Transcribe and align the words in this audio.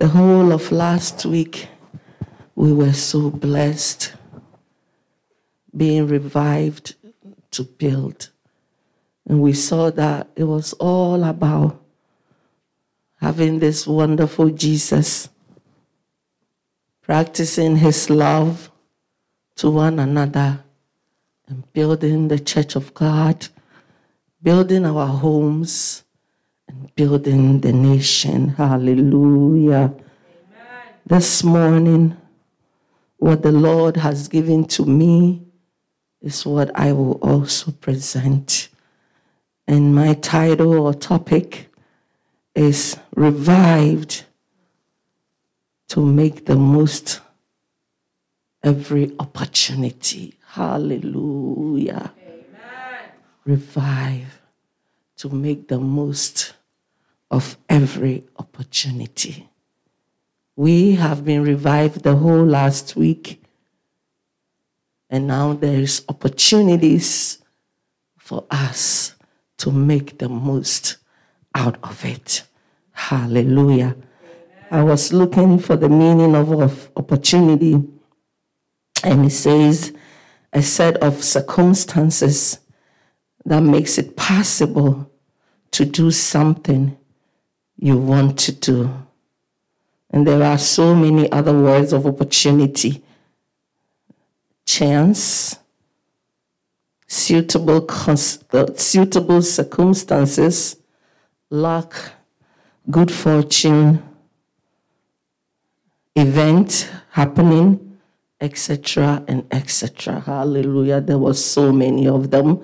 The 0.00 0.08
whole 0.08 0.50
of 0.52 0.72
last 0.72 1.26
week, 1.26 1.68
we 2.54 2.72
were 2.72 2.94
so 2.94 3.28
blessed, 3.28 4.14
being 5.76 6.06
revived 6.06 6.94
to 7.50 7.64
build. 7.64 8.30
And 9.28 9.42
we 9.42 9.52
saw 9.52 9.90
that 9.90 10.30
it 10.36 10.44
was 10.44 10.72
all 10.72 11.22
about 11.22 11.84
having 13.20 13.58
this 13.58 13.86
wonderful 13.86 14.48
Jesus, 14.48 15.28
practicing 17.02 17.76
his 17.76 18.08
love 18.08 18.70
to 19.56 19.68
one 19.68 19.98
another, 19.98 20.64
and 21.46 21.70
building 21.74 22.28
the 22.28 22.38
church 22.38 22.74
of 22.74 22.94
God, 22.94 23.48
building 24.42 24.86
our 24.86 25.08
homes, 25.08 26.04
and 26.70 26.94
building 26.94 27.60
the 27.60 27.72
nation. 27.72 28.50
Hallelujah. 28.50 29.92
Amen. 29.92 30.94
This 31.04 31.42
morning, 31.42 32.16
what 33.16 33.42
the 33.42 33.52
Lord 33.52 33.96
has 33.96 34.28
given 34.28 34.64
to 34.66 34.84
me 34.84 35.42
is 36.22 36.46
what 36.46 36.70
I 36.74 36.92
will 36.92 37.18
also 37.22 37.72
present. 37.72 38.68
And 39.66 39.94
my 39.94 40.14
title 40.14 40.78
or 40.78 40.94
topic 40.94 41.68
is 42.54 42.96
Revived 43.16 44.24
to 45.88 46.04
make 46.04 46.46
the 46.46 46.56
most 46.56 47.20
every 48.62 49.12
opportunity. 49.18 50.34
Hallelujah. 50.46 52.12
Amen. 52.16 53.10
Revive 53.44 54.40
to 55.16 55.28
make 55.28 55.68
the 55.68 55.78
most 55.78 56.54
of 57.30 57.56
every 57.68 58.24
opportunity. 58.38 59.48
We 60.56 60.96
have 60.96 61.24
been 61.24 61.42
revived 61.42 62.02
the 62.02 62.16
whole 62.16 62.44
last 62.44 62.96
week, 62.96 63.42
and 65.08 65.26
now 65.26 65.54
there's 65.54 66.02
opportunities 66.08 67.38
for 68.18 68.44
us 68.50 69.14
to 69.58 69.70
make 69.70 70.18
the 70.18 70.28
most 70.28 70.96
out 71.54 71.78
of 71.82 72.04
it. 72.04 72.42
Hallelujah. 72.92 73.96
I 74.70 74.82
was 74.82 75.12
looking 75.12 75.58
for 75.58 75.76
the 75.76 75.88
meaning 75.88 76.36
of, 76.36 76.52
of 76.52 76.90
opportunity, 76.96 77.74
and 79.02 79.26
it 79.26 79.30
says 79.30 79.92
a 80.52 80.62
set 80.62 80.96
of 80.96 81.24
circumstances 81.24 82.58
that 83.44 83.62
makes 83.62 83.98
it 83.98 84.16
possible 84.16 85.10
to 85.70 85.84
do 85.84 86.10
something 86.10 86.96
you 87.80 87.96
want 87.96 88.38
to 88.38 88.52
do. 88.52 88.94
And 90.10 90.26
there 90.26 90.42
are 90.42 90.58
so 90.58 90.94
many 90.94 91.30
other 91.32 91.54
words 91.54 91.92
of 91.92 92.06
opportunity 92.06 93.02
chance, 94.66 95.58
suitable, 97.08 97.86
uh, 97.88 98.66
suitable 98.76 99.42
circumstances, 99.42 100.76
luck, 101.48 101.96
good 102.88 103.10
fortune, 103.10 104.00
event 106.14 106.88
happening, 107.10 107.98
etc., 108.40 109.24
and 109.26 109.44
etc. 109.50 110.20
Hallelujah. 110.20 111.00
There 111.00 111.18
were 111.18 111.34
so 111.34 111.72
many 111.72 112.06
of 112.06 112.30
them. 112.30 112.62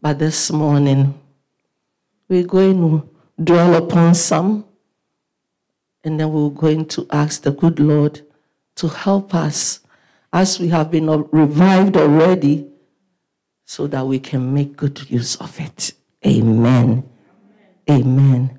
But 0.00 0.18
this 0.18 0.52
morning, 0.52 1.18
we're 2.28 2.46
going 2.46 2.80
to 2.80 3.08
dwell 3.42 3.74
upon 3.74 4.14
some, 4.14 4.64
and 6.02 6.18
then 6.18 6.32
we're 6.32 6.50
going 6.50 6.86
to 6.86 7.06
ask 7.10 7.42
the 7.42 7.52
good 7.52 7.78
Lord 7.78 8.22
to 8.76 8.88
help 8.88 9.34
us 9.34 9.80
as 10.32 10.58
we 10.58 10.68
have 10.68 10.90
been 10.90 11.06
revived 11.30 11.96
already 11.96 12.66
so 13.64 13.86
that 13.86 14.06
we 14.06 14.18
can 14.18 14.52
make 14.52 14.76
good 14.76 15.10
use 15.10 15.36
of 15.36 15.58
it. 15.60 15.92
Amen. 16.26 17.08
Amen. 17.88 18.58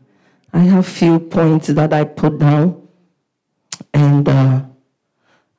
I 0.53 0.59
have 0.59 0.87
few 0.87 1.19
points 1.19 1.67
that 1.67 1.91
I 1.93 2.05
put 2.05 2.39
down, 2.39 2.87
and 3.93 4.27
uh, 4.27 4.63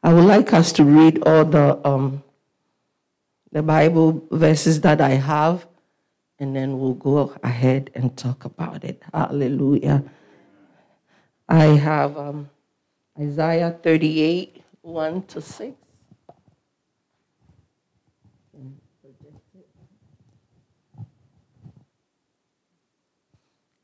I 0.02 0.14
would 0.14 0.24
like 0.24 0.52
us 0.52 0.72
to 0.72 0.84
read 0.84 1.22
all 1.26 1.44
the 1.44 1.86
um, 1.86 2.22
the 3.52 3.62
Bible 3.62 4.26
verses 4.30 4.80
that 4.82 5.00
I 5.00 5.10
have 5.10 5.66
and 6.38 6.54
then 6.54 6.78
we'll 6.78 6.94
go 6.94 7.34
ahead 7.42 7.90
and 7.94 8.16
talk 8.16 8.44
about 8.44 8.84
it. 8.84 9.02
Hallelujah. 9.12 10.04
I 11.48 11.64
have 11.64 12.18
um, 12.18 12.50
Isaiah 13.18 13.78
38, 13.82 14.62
1 14.82 15.22
to 15.22 15.40
6. 15.40 15.76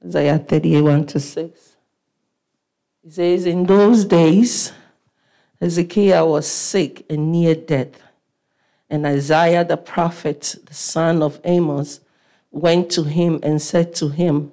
Isaiah 0.05 0.39
38, 0.39 0.83
1 0.83 1.07
to 1.07 1.21
6. 1.21 1.77
He 3.05 3.11
says, 3.11 3.47
In 3.47 3.65
those 3.65 4.05
days, 4.05 4.73
Hezekiah 5.61 6.27
was 6.27 6.47
sick 6.49 7.07
and 7.09 7.31
near 7.31 7.55
death, 7.55 8.01
and 8.91 9.07
Isaiah 9.07 9.65
the 9.65 9.77
prophet, 9.77 10.57
the 10.67 10.75
son 10.75 11.23
of 11.23 11.41
Amos, 11.45 12.01
went 12.53 12.91
to 12.93 13.03
him 13.03 13.41
and 13.43 13.61
said 13.61 13.95
to 13.97 14.09
him, 14.09 14.53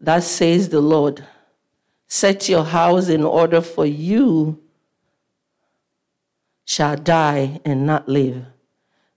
Thus 0.00 0.30
says 0.30 0.68
the 0.68 0.80
Lord, 0.80 1.24
set 2.06 2.48
your 2.48 2.64
house 2.64 3.08
in 3.08 3.24
order 3.24 3.60
for 3.60 3.86
you 3.86 4.62
shall 6.64 6.96
die 6.96 7.60
and 7.64 7.86
not 7.86 8.08
live. 8.08 8.44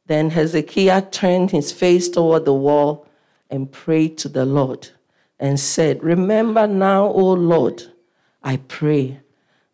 Then 0.08 0.30
Hezekiah 0.32 1.04
turned 1.12 1.52
his 1.52 1.72
face 1.72 2.10
toward 2.10 2.46
the 2.46 2.54
wall 2.54 3.08
and 3.50 3.72
prayed 3.72 4.18
to 4.20 4.30
the 4.30 4.46
Lord 4.46 4.90
and 5.40 5.60
said, 5.60 6.04
Remember 6.04 6.68
now, 6.68 7.08
O 7.08 7.34
Lord, 7.34 7.84
I 8.44 8.58
pray, 8.58 9.20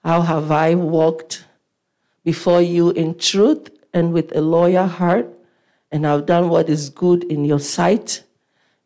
how 0.03 0.22
have 0.22 0.51
I 0.51 0.75
walked 0.75 1.46
before 2.24 2.62
you 2.62 2.91
in 2.91 3.18
truth 3.18 3.69
and 3.94 4.13
with 4.13 4.35
a 4.35 4.41
loyal 4.41 4.88
heart, 4.88 5.28
and 5.91 6.06
have 6.06 6.25
done 6.25 6.47
what 6.47 6.69
is 6.69 6.90
good 6.90 7.24
in 7.25 7.44
your 7.44 7.59
sight? 7.59 8.24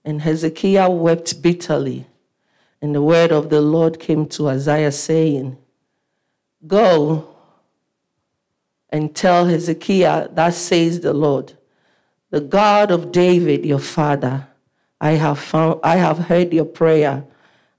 And 0.06 0.22
Hezekiah 0.22 0.90
wept 0.90 1.42
bitterly. 1.42 2.08
And 2.82 2.96
the 2.96 3.02
word 3.02 3.32
of 3.32 3.50
the 3.50 3.60
Lord 3.60 4.00
came 4.00 4.28
to 4.28 4.48
Isaiah, 4.48 4.92
saying, 4.92 5.58
Go 6.66 7.36
and 8.90 9.14
tell 9.16 9.46
Hezekiah, 9.46 10.30
Thus 10.32 10.58
says 10.58 11.02
the 11.02 11.14
Lord, 11.14 11.54
the 12.30 12.40
God 12.40 12.92
of 12.92 13.12
David, 13.12 13.66
your 13.66 13.80
father. 13.80 14.48
I 15.02 15.12
have 15.12 15.40
found 15.40 15.82
I 15.84 15.98
have 15.98 16.18
heard 16.18 16.54
your 16.54 16.66
prayer. 16.66 17.26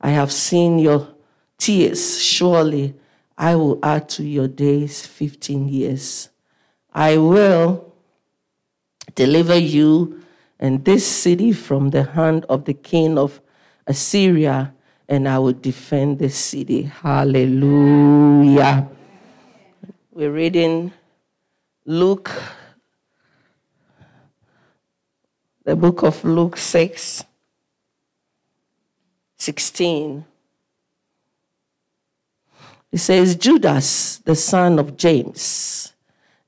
I 0.00 0.10
have 0.10 0.30
seen 0.30 0.78
your 0.78 1.08
tears. 1.58 2.20
Surely 2.22 2.94
I 3.38 3.56
will 3.56 3.78
add 3.82 4.08
to 4.10 4.24
your 4.24 4.48
days 4.48 5.06
15 5.06 5.68
years. 5.68 6.28
I 6.92 7.18
will 7.18 7.94
deliver 9.14 9.56
you 9.56 10.22
and 10.58 10.84
this 10.84 11.06
city 11.06 11.52
from 11.52 11.90
the 11.90 12.02
hand 12.02 12.44
of 12.48 12.64
the 12.64 12.74
king 12.74 13.18
of 13.18 13.40
Assyria, 13.86 14.74
and 15.08 15.28
I 15.28 15.38
will 15.38 15.52
defend 15.52 16.18
this 16.18 16.36
city. 16.36 16.82
Hallelujah. 16.82 18.88
We're 20.12 20.32
reading 20.32 20.92
Luke, 21.84 22.30
the 25.64 25.76
book 25.76 26.02
of 26.02 26.24
Luke 26.24 26.56
6, 26.56 27.24
16. 29.36 30.24
It 32.92 32.98
says, 32.98 33.36
Judas, 33.36 34.18
the 34.24 34.34
son 34.34 34.78
of 34.78 34.96
James, 34.96 35.92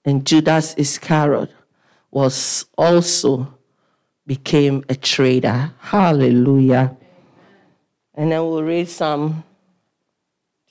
and 0.04 0.26
Judas 0.26 0.74
Iscariot 0.78 1.50
was 2.10 2.64
also 2.78 3.57
became 4.28 4.84
a 4.90 4.94
trader. 4.94 5.72
Hallelujah. 5.80 6.94
And 8.14 8.30
then 8.30 8.42
we'll 8.42 8.62
read 8.62 8.88
Psalm 8.88 9.42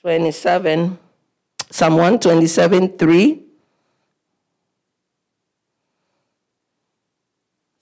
27, 0.00 0.96
Psalm 1.68 1.92
127, 1.94 2.96
3. 2.96 3.42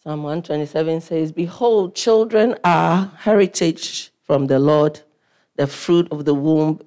Psalm 0.03 0.23
127 0.23 1.01
says, 1.03 1.31
Behold, 1.33 1.95
children 1.95 2.57
are 2.65 3.13
heritage 3.19 4.11
from 4.23 4.47
the 4.47 4.59
Lord. 4.59 5.01
The 5.57 5.67
fruit 5.67 6.09
of 6.11 6.25
the 6.25 6.35
womb 6.35 6.81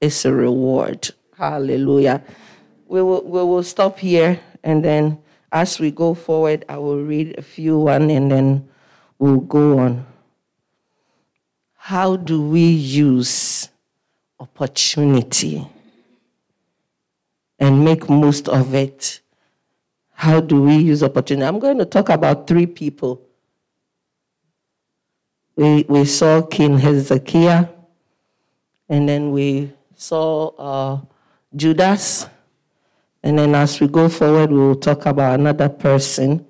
is 0.00 0.24
a 0.24 0.32
reward. 0.32 1.10
Hallelujah. 1.36 2.22
We 2.86 3.02
will, 3.02 3.24
we 3.24 3.42
will 3.42 3.62
stop 3.62 3.98
here 3.98 4.38
and 4.62 4.84
then 4.84 5.18
as 5.52 5.80
we 5.80 5.90
go 5.90 6.14
forward, 6.14 6.64
I 6.68 6.78
will 6.78 7.02
read 7.02 7.38
a 7.38 7.42
few 7.42 7.78
one 7.78 8.10
and 8.10 8.30
then 8.30 8.68
we'll 9.18 9.40
go 9.40 9.78
on. 9.78 10.06
how 11.90 12.14
do 12.14 12.40
we 12.40 12.68
use 12.68 13.68
opportunity 14.38 15.66
and 17.58 17.84
make 17.84 18.08
most 18.08 18.48
of 18.48 18.74
it? 18.74 19.20
How 20.12 20.40
do 20.40 20.62
we 20.62 20.76
use 20.76 21.02
opportunity? 21.02 21.46
I'm 21.46 21.58
going 21.58 21.78
to 21.78 21.84
talk 21.86 22.10
about 22.10 22.46
three 22.46 22.66
people. 22.66 23.20
We, 25.56 25.84
we 25.88 26.04
saw 26.04 26.42
King 26.42 26.78
Hezekiah, 26.78 27.66
and 28.88 29.08
then 29.08 29.32
we 29.32 29.72
saw 29.96 30.48
uh, 30.58 31.00
Judas. 31.56 32.28
And 33.22 33.38
then 33.38 33.54
as 33.54 33.80
we 33.80 33.88
go 33.88 34.08
forward, 34.08 34.50
we 34.50 34.58
will 34.58 34.76
talk 34.76 35.06
about 35.06 35.38
another 35.38 35.68
person. 35.68 36.46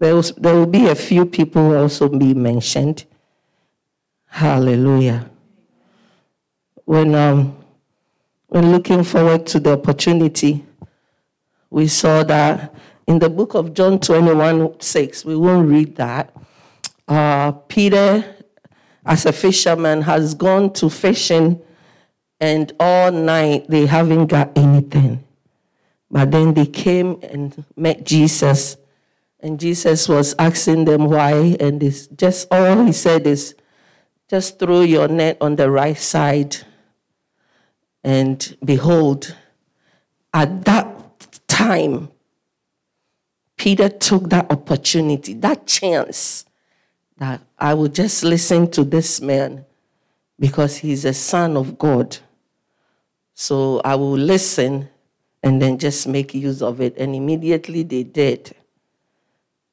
There, 0.00 0.14
will 0.14 0.66
be 0.66 0.88
a 0.88 0.94
few 0.94 1.26
people 1.26 1.76
also 1.76 2.08
be 2.08 2.34
mentioned. 2.34 3.04
Hallelujah. 4.26 5.30
When, 6.84 7.14
um, 7.14 7.56
when 8.46 8.72
looking 8.72 9.04
forward 9.04 9.46
to 9.48 9.60
the 9.60 9.72
opportunity, 9.72 10.64
we 11.70 11.88
saw 11.88 12.22
that 12.24 12.74
in 13.06 13.18
the 13.18 13.28
book 13.28 13.54
of 13.54 13.74
John 13.74 13.98
21 14.00 14.80
6, 14.80 15.24
we 15.24 15.36
won't 15.36 15.68
read 15.68 15.96
that. 15.96 16.34
Uh, 17.06 17.52
Peter, 17.52 18.24
as 19.04 19.26
a 19.26 19.32
fisherman, 19.32 20.02
has 20.02 20.34
gone 20.34 20.72
to 20.74 20.88
fishing, 20.88 21.60
and 22.40 22.72
all 22.80 23.12
night 23.12 23.66
they 23.68 23.86
haven't 23.86 24.26
got 24.26 24.56
anything. 24.56 25.22
But 26.14 26.30
then 26.30 26.54
they 26.54 26.66
came 26.66 27.18
and 27.24 27.64
met 27.74 28.04
Jesus, 28.04 28.76
and 29.40 29.58
Jesus 29.58 30.08
was 30.08 30.32
asking 30.38 30.84
them 30.84 31.06
why, 31.06 31.56
and 31.58 31.82
it's 31.82 32.06
just 32.06 32.46
all 32.52 32.84
he 32.84 32.92
said 32.92 33.26
is, 33.26 33.56
just 34.30 34.60
throw 34.60 34.82
your 34.82 35.08
net 35.08 35.38
on 35.40 35.56
the 35.56 35.68
right 35.68 35.98
side, 35.98 36.58
and 38.04 38.56
behold, 38.64 39.34
at 40.32 40.64
that 40.66 40.86
time, 41.48 42.10
Peter 43.56 43.88
took 43.88 44.30
that 44.30 44.48
opportunity, 44.52 45.34
that 45.34 45.66
chance, 45.66 46.44
that 47.16 47.40
I 47.58 47.74
will 47.74 47.88
just 47.88 48.22
listen 48.22 48.70
to 48.70 48.84
this 48.84 49.20
man 49.20 49.64
because 50.38 50.76
he's 50.76 51.04
a 51.04 51.12
son 51.12 51.56
of 51.56 51.76
God. 51.76 52.18
So 53.34 53.80
I 53.84 53.96
will 53.96 54.16
listen 54.16 54.90
and 55.44 55.60
then 55.60 55.76
just 55.78 56.08
make 56.08 56.34
use 56.34 56.62
of 56.62 56.80
it. 56.80 56.96
And 56.96 57.14
immediately 57.14 57.82
they 57.82 58.02
did. 58.02 58.56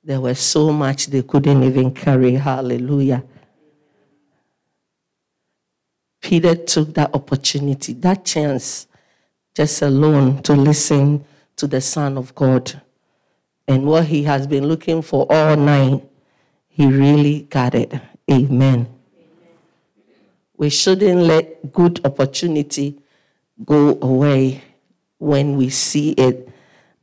There 0.04 0.20
was 0.20 0.38
so 0.38 0.74
much 0.74 1.08
they 1.08 1.24
couldn't 1.24 1.64
even 1.64 1.94
carry. 1.94 2.34
Hallelujah. 2.34 3.24
Peter 6.20 6.56
took 6.56 6.94
that 6.96 7.16
opportunity, 7.16 7.94
that 7.94 8.26
chance, 8.26 8.88
just 9.56 9.82
alone 9.82 10.44
to 10.44 10.54
listen 10.54 11.24
to 11.56 11.68
the 11.68 11.80
Son 11.80 12.18
of 12.18 12.36
God. 12.36 12.82
And 13.66 13.86
what 13.86 14.06
he 14.06 14.24
has 14.24 14.46
been 14.48 14.68
looking 14.68 15.02
for 15.02 15.26
all 15.30 15.56
night, 15.56 16.04
he 16.68 16.86
really 16.86 17.44
got 17.44 17.76
it. 17.76 17.94
Amen. 18.30 18.88
We 20.58 20.70
shouldn't 20.70 21.22
let 21.22 21.72
good 21.72 22.06
opportunity 22.06 23.00
go 23.64 23.98
away 24.02 24.64
when 25.22 25.56
we 25.56 25.70
see 25.70 26.14
it 26.14 26.50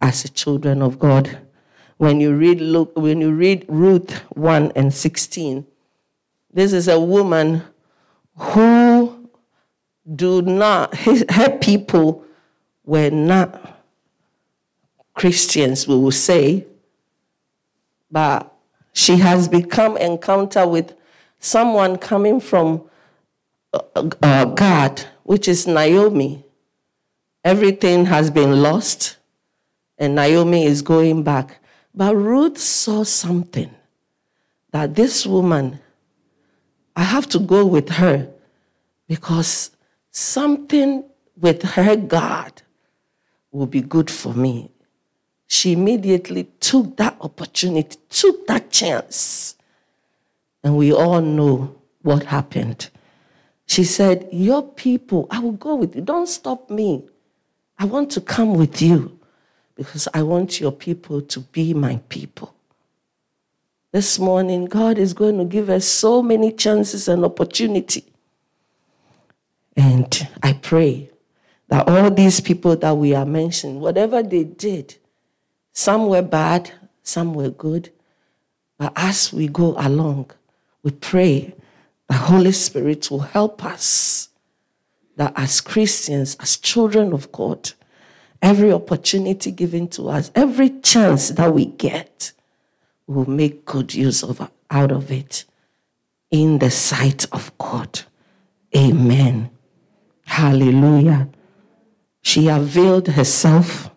as 0.00 0.29
children 0.31 0.82
of 0.82 0.99
God. 0.99 1.38
When 1.99 2.20
you 2.20 2.35
read 2.35 2.61
Luke, 2.61 2.91
when 2.97 3.20
you 3.20 3.31
read 3.31 3.65
Ruth 3.69 4.12
1 4.31 4.73
and 4.75 4.93
16, 4.93 5.65
this 6.53 6.73
is 6.73 6.88
a 6.88 6.99
woman 6.99 7.62
who 8.37 9.31
do 10.17 10.43
not 10.43 10.94
her 11.31 11.59
people 11.59 12.25
were 12.85 13.11
not 13.11 13.79
Christians, 15.15 15.87
we 15.87 15.94
will 15.94 16.11
say, 16.11 16.67
but 18.11 18.53
she 18.93 19.17
has 19.17 19.47
become 19.47 19.97
encounter 19.97 20.67
with 20.67 20.93
someone 21.38 21.97
coming 21.99 22.41
from 22.41 22.82
uh, 23.73 24.09
uh, 24.23 24.44
God, 24.47 25.05
which 25.23 25.47
is 25.47 25.69
Naomi. 25.69 26.44
Everything 27.44 28.06
has 28.06 28.31
been 28.31 28.62
lost, 28.62 29.17
and 29.96 30.14
Naomi 30.14 30.64
is 30.64 30.82
going 30.82 31.23
back. 31.23 31.61
But 31.94 32.14
Ruth 32.14 32.58
saw 32.58 33.05
something 33.05 33.70
that 34.70 34.94
this 34.94 35.26
woman, 35.26 35.81
I 36.94 37.02
have 37.02 37.29
to 37.31 37.38
go 37.38 37.64
with 37.64 37.88
her 37.90 38.29
because 39.06 39.70
something 40.11 41.05
with 41.37 41.62
her 41.62 41.96
God 41.96 42.62
will 43.50 43.67
be 43.67 43.81
good 43.81 44.11
for 44.11 44.34
me. 44.34 44.70
She 45.46 45.73
immediately 45.73 46.44
took 46.61 46.96
that 46.99 47.17
opportunity, 47.20 47.96
took 48.11 48.46
that 48.49 48.70
chance. 48.70 49.56
And 50.62 50.76
we 50.76 50.93
all 50.93 51.20
know 51.20 51.75
what 52.02 52.25
happened. 52.25 52.91
She 53.67 53.84
said, 53.84 54.29
Your 54.31 54.62
people, 54.62 55.26
I 55.31 55.38
will 55.38 55.52
go 55.52 55.75
with 55.76 55.96
you. 55.96 56.02
Don't 56.02 56.29
stop 56.29 56.69
me. 56.69 57.05
I 57.79 57.85
want 57.85 58.11
to 58.13 58.21
come 58.21 58.55
with 58.55 58.83
you 58.83 59.19
because 59.77 60.09
I 60.13 60.23
want 60.23 60.61
your 60.61 60.73
people 60.73 61.23
to 61.23 61.41
be 61.41 61.73
my 61.73 62.01
people. 62.09 62.53
This 63.93 64.19
morning, 64.19 64.67
God 64.67 64.99
is 64.99 65.15
going 65.15 65.39
to 65.39 65.45
give 65.45 65.71
us 65.71 65.87
so 65.87 66.23
many 66.23 66.53
chances 66.53 67.09
and 67.09 67.25
opportunity. 67.25 68.05
And 69.77 70.29
I 70.43 70.55
pray 70.55 71.09
that 71.69 71.89
all 71.89 72.11
these 72.11 72.41
people 72.41 72.75
that 72.77 72.97
we 72.97 73.15
are 73.15 73.25
mentioning, 73.25 73.81
whatever 73.81 74.23
they 74.23 74.45
did, 74.45 74.97
some 75.73 76.09
were 76.09 76.23
bad, 76.23 76.73
some 77.05 77.33
were 77.33 77.51
good. 77.51 77.93
But 78.77 78.93
as 78.97 79.33
we 79.33 79.47
go 79.49 79.75
along, 79.79 80.33
we 80.83 80.91
pray 80.91 81.55
the 82.09 82.15
Holy 82.15 82.53
Spirit 82.53 83.11
will 83.11 83.21
help 83.21 83.65
us 83.65 84.28
that 85.19 85.32
as 85.35 85.61
Christians, 85.61 86.37
as 86.38 86.56
children 86.56 87.12
of 87.12 87.31
God, 87.32 87.73
every 88.41 88.73
opportunity 88.73 89.50
given 89.50 89.88
to 89.88 90.09
us, 90.09 90.31
every 90.37 90.70
chance 90.81 91.31
that 91.31 91.53
we 91.53 91.67
get, 91.67 92.31
we'll 93.09 93.26
make 93.26 93.65
good 93.65 93.93
use 93.93 94.23
of 94.23 94.49
out 94.70 94.93
of 94.93 95.11
it 95.11 95.44
in 96.31 96.61
the 96.61 96.70
sight 96.70 97.26
of 97.32 97.50
God. 97.59 98.03
Amen. 98.76 99.50
Hallelujah. 100.25 101.29
She 102.22 102.46
availed 102.46 103.08
herself, 103.08 103.91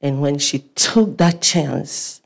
and 0.00 0.20
when 0.20 0.38
she 0.38 0.60
took 0.74 1.16
that 1.18 1.40
chance, 1.42 2.22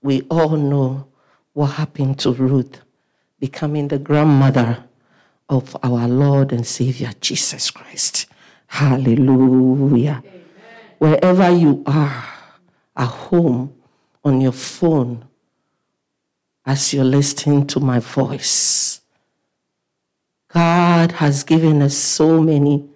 we 0.00 0.22
all 0.30 0.56
know 0.56 1.08
what 1.52 1.72
happened 1.72 2.18
to 2.20 2.32
Ruth, 2.32 2.80
becoming 3.38 3.88
the 3.88 3.98
grandmother 3.98 4.84
of 5.48 5.76
our 5.82 6.06
Lord 6.08 6.52
and 6.52 6.66
Savior 6.66 7.12
Jesus 7.20 7.70
Christ. 7.70 8.26
Hallelujah. 8.66 10.22
Amen. 10.24 10.42
Wherever 10.98 11.50
you 11.50 11.82
are, 11.86 12.24
at 12.96 13.06
home, 13.06 13.74
on 14.24 14.40
your 14.40 14.52
phone, 14.52 15.24
as 16.64 16.94
you're 16.94 17.04
listening 17.04 17.66
to 17.66 17.80
my 17.80 17.98
voice, 17.98 19.00
God 20.48 21.12
has 21.12 21.44
given 21.44 21.82
us 21.82 21.94
so 21.96 22.40
many 22.40 22.88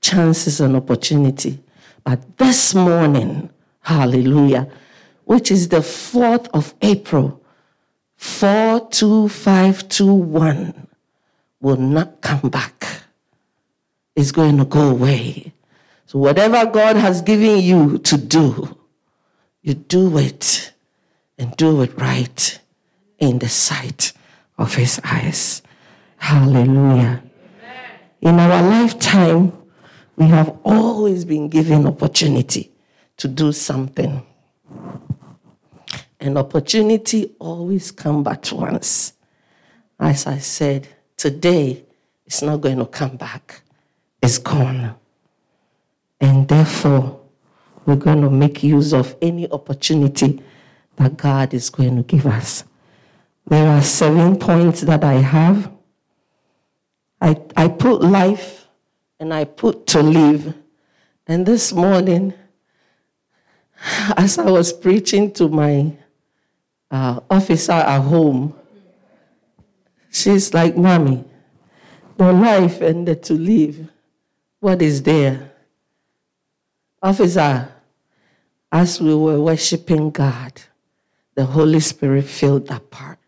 chances 0.00 0.60
and 0.60 0.74
opportunity. 0.74 1.62
But 2.02 2.38
this 2.38 2.74
morning, 2.74 3.50
hallelujah, 3.82 4.66
which 5.24 5.52
is 5.52 5.68
the 5.68 5.80
4th 5.80 6.48
of 6.52 6.74
April, 6.82 7.40
42521, 8.16 10.88
will 11.62 11.76
not 11.76 12.20
come 12.20 12.50
back. 12.50 12.86
It's 14.14 14.32
going 14.32 14.58
to 14.58 14.66
go 14.66 14.90
away. 14.90 15.54
So, 16.04 16.18
whatever 16.18 16.66
God 16.66 16.96
has 16.96 17.22
given 17.22 17.60
you 17.60 17.98
to 17.98 18.18
do, 18.18 18.76
you 19.62 19.72
do 19.72 20.18
it 20.18 20.74
and 21.38 21.56
do 21.56 21.80
it 21.80 21.98
right 21.98 22.60
in 23.18 23.38
the 23.38 23.48
sight 23.48 24.12
of 24.58 24.74
His 24.74 25.00
eyes. 25.04 25.62
Hallelujah. 26.18 27.22
In 28.20 28.38
our 28.38 28.62
lifetime, 28.62 29.52
we 30.16 30.26
have 30.26 30.56
always 30.64 31.24
been 31.24 31.48
given 31.48 31.86
opportunity 31.86 32.70
to 33.16 33.28
do 33.28 33.52
something. 33.52 34.24
An 36.20 36.36
opportunity 36.36 37.34
always 37.38 37.90
come 37.90 38.22
but 38.22 38.52
once. 38.52 39.14
As 39.98 40.26
I 40.26 40.38
said, 40.38 40.86
today 41.22 41.84
it's 42.26 42.42
not 42.42 42.60
going 42.60 42.78
to 42.78 42.86
come 42.86 43.16
back. 43.16 43.62
It's 44.20 44.38
gone. 44.38 44.96
And 46.20 46.48
therefore, 46.48 47.20
we're 47.86 47.94
going 47.94 48.22
to 48.22 48.30
make 48.30 48.64
use 48.64 48.92
of 48.92 49.14
any 49.22 49.48
opportunity 49.48 50.42
that 50.96 51.16
God 51.16 51.54
is 51.54 51.70
going 51.70 51.96
to 51.96 52.02
give 52.02 52.26
us. 52.26 52.64
There 53.46 53.68
are 53.68 53.82
seven 53.82 54.36
points 54.36 54.80
that 54.80 55.04
I 55.04 55.14
have. 55.14 55.70
I, 57.20 57.40
I 57.56 57.68
put 57.68 58.02
life 58.02 58.66
and 59.20 59.32
I 59.32 59.44
put 59.44 59.86
to 59.88 60.02
live. 60.02 60.52
And 61.28 61.46
this 61.46 61.72
morning, 61.72 62.34
as 64.16 64.38
I 64.38 64.50
was 64.50 64.72
preaching 64.72 65.32
to 65.34 65.48
my 65.48 65.92
uh, 66.90 67.20
officer 67.30 67.72
at 67.72 68.00
home, 68.00 68.54
she's 70.12 70.54
like, 70.54 70.76
Mommy, 70.76 71.24
the 72.16 72.32
life 72.32 72.80
and 72.80 73.08
the 73.08 73.16
to 73.16 73.34
live, 73.34 73.88
what 74.60 74.80
is 74.80 75.02
there? 75.02 75.50
Officer, 77.02 77.72
as 78.70 79.00
we 79.00 79.14
were 79.14 79.40
worshiping 79.40 80.10
God, 80.10 80.62
the 81.34 81.44
Holy 81.44 81.80
Spirit 81.80 82.26
filled 82.26 82.68
that 82.68 82.90
part. 82.90 83.18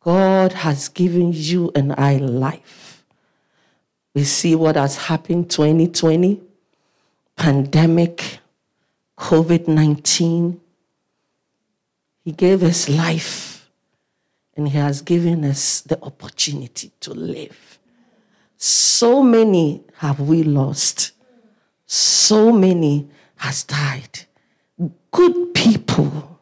God 0.00 0.52
has 0.52 0.88
given 0.88 1.32
you 1.32 1.72
and 1.74 1.94
I 1.96 2.18
life. 2.18 3.04
We 4.14 4.24
see 4.24 4.54
what 4.54 4.76
has 4.76 4.96
happened 4.96 5.50
2020, 5.50 6.40
pandemic, 7.36 8.38
COVID 9.18 9.68
19. 9.68 10.60
He 12.24 12.32
gave 12.32 12.62
us 12.62 12.88
life 12.88 13.55
and 14.56 14.68
He 14.68 14.78
has 14.78 15.02
given 15.02 15.44
us 15.44 15.82
the 15.82 16.02
opportunity 16.02 16.90
to 17.00 17.12
live. 17.12 17.78
So 18.56 19.22
many 19.22 19.84
have 19.98 20.18
we 20.20 20.42
lost. 20.42 21.12
So 21.86 22.52
many 22.52 23.08
has 23.36 23.64
died. 23.64 24.20
Good 25.10 25.54
people, 25.54 26.40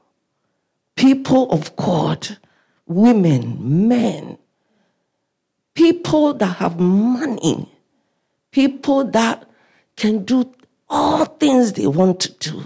people 0.94 1.50
of 1.50 1.74
God, 1.76 2.38
women, 2.86 3.88
men, 3.88 4.38
people 5.74 6.34
that 6.34 6.56
have 6.56 6.78
money, 6.78 7.68
people 8.50 9.04
that 9.04 9.48
can 9.96 10.24
do 10.24 10.52
all 10.88 11.24
things 11.24 11.72
they 11.72 11.86
want 11.86 12.20
to 12.20 12.32
do. 12.32 12.64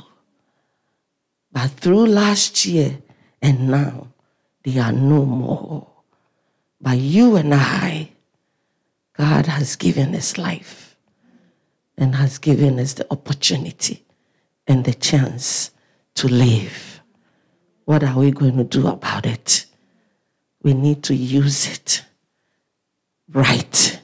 But 1.52 1.70
through 1.70 2.06
last 2.06 2.66
year 2.66 2.98
and 3.40 3.70
now, 3.70 4.08
they 4.68 4.80
are 4.80 4.92
no 4.92 5.24
more. 5.24 5.86
But 6.80 6.98
you 6.98 7.36
and 7.36 7.54
I, 7.54 8.10
God 9.16 9.46
has 9.46 9.76
given 9.76 10.14
us 10.14 10.36
life 10.36 10.96
and 11.96 12.14
has 12.14 12.38
given 12.38 12.78
us 12.78 12.92
the 12.94 13.06
opportunity 13.10 14.04
and 14.66 14.84
the 14.84 14.94
chance 14.94 15.70
to 16.14 16.28
live. 16.28 17.00
What 17.86 18.04
are 18.04 18.18
we 18.18 18.30
going 18.30 18.58
to 18.58 18.64
do 18.64 18.86
about 18.86 19.24
it? 19.24 19.64
We 20.62 20.74
need 20.74 21.02
to 21.04 21.14
use 21.14 21.66
it 21.66 22.04
right 23.32 24.00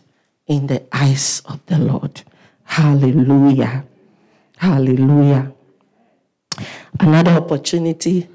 in 0.47 0.67
the 0.67 0.83
eyes 0.93 1.43
of 1.45 1.65
the 1.67 1.79
Lord. 1.79 2.23
Hallelujah. 2.65 3.85
Hallelujah. 4.57 5.53
Another 6.99 7.33
opportunity 7.33 8.29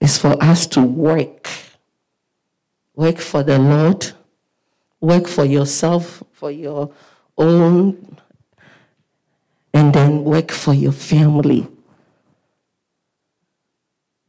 is 0.00 0.16
for 0.16 0.42
us 0.42 0.66
to 0.68 0.82
work. 0.82 1.50
Work 2.96 3.18
for 3.18 3.42
the 3.42 3.58
Lord. 3.58 4.12
Work 5.00 5.26
for 5.26 5.44
yourself, 5.44 6.22
for 6.32 6.50
your 6.50 6.92
own, 7.36 8.18
and 9.72 9.92
then 9.94 10.24
work 10.24 10.50
for 10.50 10.72
your 10.72 10.92
family. 10.92 11.66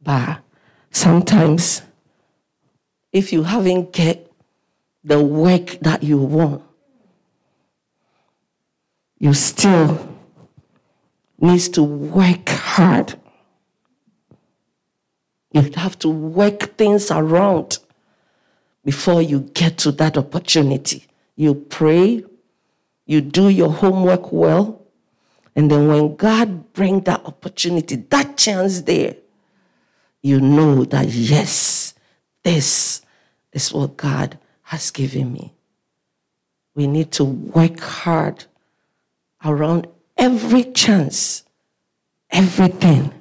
But 0.02 0.40
sometimes, 0.90 1.82
if 3.12 3.32
you 3.32 3.44
haven't 3.44 3.92
get 3.92 4.30
the 5.02 5.22
work 5.22 5.78
that 5.80 6.02
you 6.02 6.18
want, 6.18 6.62
you 9.18 9.32
still 9.32 10.14
needs 11.38 11.68
to 11.70 11.82
work 11.82 12.48
hard. 12.48 13.14
You 15.52 15.62
have 15.76 15.98
to 16.00 16.08
work 16.08 16.76
things 16.76 17.10
around 17.10 17.78
before 18.86 19.20
you 19.20 19.40
get 19.52 19.76
to 19.78 19.90
that 19.90 20.16
opportunity. 20.16 21.04
You 21.34 21.56
pray, 21.56 22.24
you 23.04 23.20
do 23.20 23.48
your 23.48 23.68
homework 23.68 24.30
well, 24.30 24.80
and 25.56 25.68
then 25.68 25.88
when 25.88 26.14
God 26.14 26.72
bring 26.72 27.00
that 27.00 27.26
opportunity, 27.26 27.96
that 27.96 28.36
chance 28.36 28.82
there, 28.82 29.16
you 30.22 30.38
know 30.38 30.84
that 30.84 31.08
yes, 31.08 31.94
this 32.44 33.02
is 33.52 33.72
what 33.72 33.96
God 33.96 34.38
has 34.62 34.92
given 34.92 35.32
me. 35.32 35.52
We 36.76 36.86
need 36.86 37.10
to 37.12 37.24
work 37.24 37.80
hard 37.80 38.44
around 39.44 39.88
every 40.16 40.62
chance, 40.62 41.42
everything. 42.30 43.12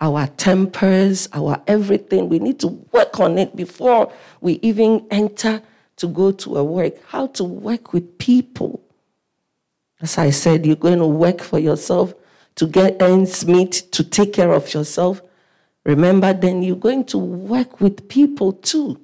Our 0.00 0.28
tempers, 0.28 1.28
our 1.32 1.60
everything, 1.66 2.28
we 2.28 2.38
need 2.38 2.60
to 2.60 2.68
work 2.92 3.18
on 3.18 3.36
it 3.36 3.56
before 3.56 4.12
we 4.40 4.60
even 4.62 5.06
enter 5.10 5.60
to 5.96 6.06
go 6.06 6.30
to 6.30 6.56
a 6.56 6.64
work. 6.64 6.94
How 7.06 7.26
to 7.28 7.44
work 7.44 7.92
with 7.92 8.18
people. 8.18 8.80
As 10.00 10.16
I 10.16 10.30
said, 10.30 10.64
you're 10.64 10.76
going 10.76 11.00
to 11.00 11.06
work 11.06 11.40
for 11.40 11.58
yourself 11.58 12.14
to 12.54 12.66
get 12.66 13.02
ends 13.02 13.46
meet, 13.46 13.72
to 13.92 14.04
take 14.04 14.32
care 14.32 14.52
of 14.52 14.72
yourself. 14.72 15.20
Remember, 15.84 16.32
then 16.32 16.62
you're 16.62 16.76
going 16.76 17.04
to 17.06 17.18
work 17.18 17.80
with 17.80 18.08
people 18.08 18.52
too. 18.52 19.00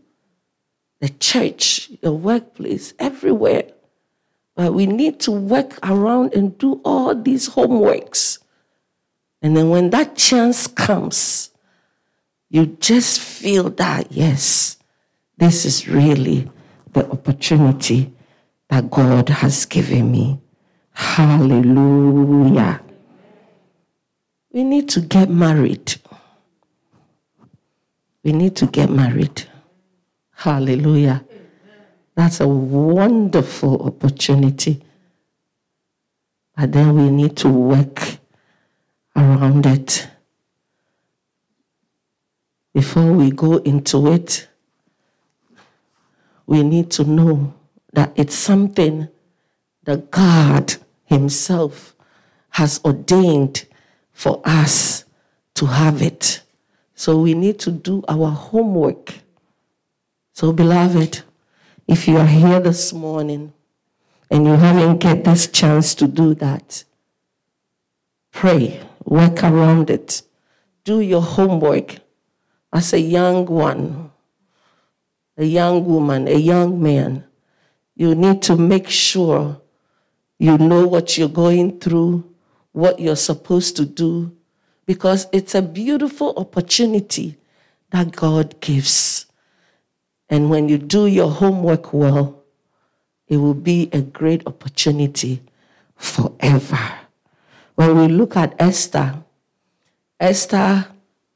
The 1.01 1.09
church, 1.09 1.91
your 2.03 2.13
workplace, 2.13 2.95
everywhere. 2.99 3.65
But 4.55 4.75
we 4.75 4.87
need 4.87 5.19
to 5.21 5.33
work 5.33 5.79
around 5.83 6.35
and 6.35 6.57
do 6.59 6.81
all 6.85 7.15
these 7.15 7.49
homeworks. 7.49 8.39
And 9.45 9.57
then 9.57 9.69
when 9.71 9.91
that 9.91 10.17
chance 10.17 10.67
comes, 10.67 11.51
you 12.51 12.67
just 12.67 13.21
feel 13.21 13.71
that, 13.71 14.11
yes, 14.11 14.79
this 15.37 15.65
is 15.65 15.87
really 15.87 16.51
the 16.93 17.09
opportunity 17.09 18.13
that 18.71 18.91
God 18.91 19.29
has 19.29 19.67
given 19.67 20.11
me. 20.11 20.41
Hallelujah. 20.93 22.81
We 24.51 24.65
need 24.65 24.89
to 24.89 25.01
get 25.01 25.31
married 25.31 25.95
we 28.25 28.33
need 28.33 28.57
to 28.57 28.67
get 28.67 28.91
married. 28.91 29.47
Hallelujah. 30.33 31.25
That's 32.17 32.41
a 32.41 32.49
wonderful 32.49 33.83
opportunity. 33.83 34.83
But 36.57 36.73
then 36.73 36.97
we 36.97 37.11
need 37.11 37.37
to 37.39 37.49
work 37.49 38.17
around 39.17 39.67
it. 39.67 40.09
Before 42.73 43.13
we 43.13 43.31
go 43.31 43.59
into 43.59 44.13
it, 44.13 44.49
we 46.47 46.63
need 46.63 46.91
to 46.93 47.05
know 47.05 47.55
that 47.93 48.13
it's 48.17 48.35
something 48.35 49.09
that 49.85 50.11
God 50.11 50.75
Himself 51.05 51.95
has 52.51 52.81
ordained 52.85 53.67
for 54.13 54.41
us 54.45 55.05
to 55.55 55.67
have 55.67 56.03
it. 56.03 56.43
So 56.95 57.19
we 57.19 57.35
need 57.35 57.59
to 57.61 57.71
do 57.71 58.05
our 58.09 58.31
homework. 58.31 59.15
So, 60.33 60.53
beloved, 60.53 61.23
if 61.87 62.09
you 62.09 62.17
are 62.17 62.27
here 62.27 62.61
this 62.61 62.93
morning 62.93 63.53
and 64.31 64.47
you 64.47 64.55
haven't 64.55 64.99
get 64.99 65.25
this 65.25 65.47
chance 65.47 65.95
to 65.97 66.09
do 66.09 66.35
that, 66.35 66.85
pray, 68.33 68.81
work 69.05 69.43
around 69.43 69.91
it, 69.91 70.23
do 70.85 71.01
your 71.01 71.23
homework 71.23 71.97
as 72.73 72.93
a 72.93 73.01
young 73.01 73.47
one, 73.47 74.11
a 75.37 75.45
young 75.45 75.85
woman, 75.85 76.29
a 76.29 76.37
young 76.37 76.83
man. 76.83 77.25
You 77.97 78.15
need 78.15 78.43
to 78.43 78.57
make 78.57 78.89
sure 78.89 79.61
you 80.39 80.59
know 80.59 80.87
what 80.87 81.17
you're 81.17 81.29
going 81.29 81.79
through, 81.79 82.25
what 82.73 82.99
you're 82.99 83.17
supposed 83.17 83.77
to 83.77 83.85
do, 83.85 84.37
because 84.87 85.27
it's 85.33 85.55
a 85.55 85.63
beautiful 85.63 86.35
opportunity 86.37 87.37
that 87.91 88.13
God 88.17 88.61
gives. 88.61 89.27
And 90.29 90.51
when 90.51 90.69
you 90.69 90.79
do 90.79 91.07
your 91.07 91.31
homework 91.31 91.93
well, 91.93 92.43
it 93.29 93.37
will 93.37 93.55
be 93.55 93.89
a 93.93 94.03
great 94.03 94.47
opportunity 94.47 95.43
forever. 95.97 97.04
When 97.75 97.99
we 97.99 98.09
look 98.09 98.37
at 98.37 98.55
Esther, 98.59 99.23
Esther 100.19 100.87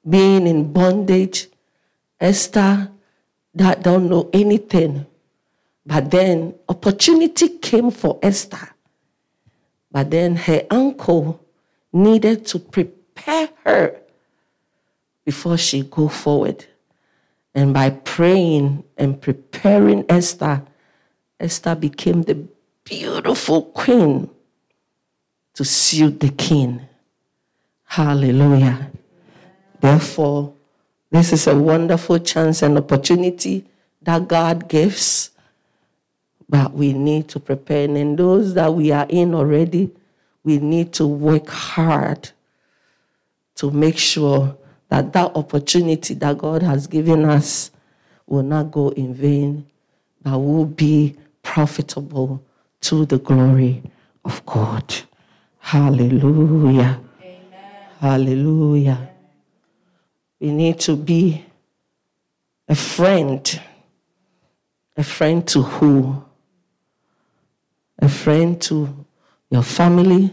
being 0.08 0.46
in 0.46 0.72
bondage, 0.72 1.48
Esther 2.20 2.90
that 3.54 3.82
don't 3.82 4.08
know 4.08 4.30
anything, 4.32 5.06
but 5.84 6.10
then 6.10 6.54
opportunity 6.68 7.48
came 7.58 7.90
for 7.90 8.18
Esther. 8.22 8.68
But 9.90 10.10
then 10.10 10.36
her 10.36 10.64
uncle 10.70 11.44
needed 11.92 12.46
to 12.46 12.58
prepare 12.58 13.48
her 13.64 14.00
before 15.24 15.56
she 15.56 15.82
go 15.82 16.08
forward. 16.08 16.66
And 17.54 17.74
by 17.74 17.90
praying 17.90 18.84
and 18.96 19.20
preparing 19.20 20.04
Esther, 20.08 20.62
Esther 21.40 21.74
became 21.74 22.22
the 22.22 22.46
beautiful 22.84 23.62
queen 23.62 24.30
to 25.58 25.64
suit 25.64 26.20
the 26.20 26.28
king. 26.28 26.80
Hallelujah. 27.82 28.92
Therefore, 29.80 30.54
this 31.10 31.32
is 31.32 31.48
a 31.48 31.58
wonderful 31.58 32.20
chance 32.20 32.62
and 32.62 32.78
opportunity 32.78 33.64
that 34.02 34.28
God 34.28 34.68
gives, 34.68 35.30
but 36.48 36.72
we 36.72 36.92
need 36.92 37.26
to 37.30 37.40
prepare. 37.40 37.90
And 37.90 38.16
those 38.16 38.54
that 38.54 38.72
we 38.72 38.92
are 38.92 39.06
in 39.08 39.34
already, 39.34 39.90
we 40.44 40.58
need 40.58 40.92
to 40.92 41.08
work 41.08 41.48
hard 41.48 42.30
to 43.56 43.72
make 43.72 43.98
sure 43.98 44.56
that 44.90 45.12
that 45.12 45.34
opportunity 45.34 46.14
that 46.14 46.38
God 46.38 46.62
has 46.62 46.86
given 46.86 47.24
us 47.24 47.72
will 48.28 48.44
not 48.44 48.70
go 48.70 48.90
in 48.90 49.12
vain, 49.12 49.66
but 50.22 50.38
will 50.38 50.66
be 50.66 51.16
profitable 51.42 52.44
to 52.82 53.04
the 53.06 53.18
glory 53.18 53.82
of 54.24 54.46
God. 54.46 55.07
Hallelujah. 55.58 57.00
Amen. 57.20 57.40
Hallelujah. 58.00 59.10
We 60.40 60.50
need 60.52 60.78
to 60.80 60.96
be 60.96 61.44
a 62.68 62.74
friend. 62.74 63.60
A 64.96 65.02
friend 65.02 65.46
to 65.48 65.62
who? 65.62 66.22
A 67.98 68.08
friend 68.08 68.60
to 68.62 69.06
your 69.50 69.62
family, 69.62 70.32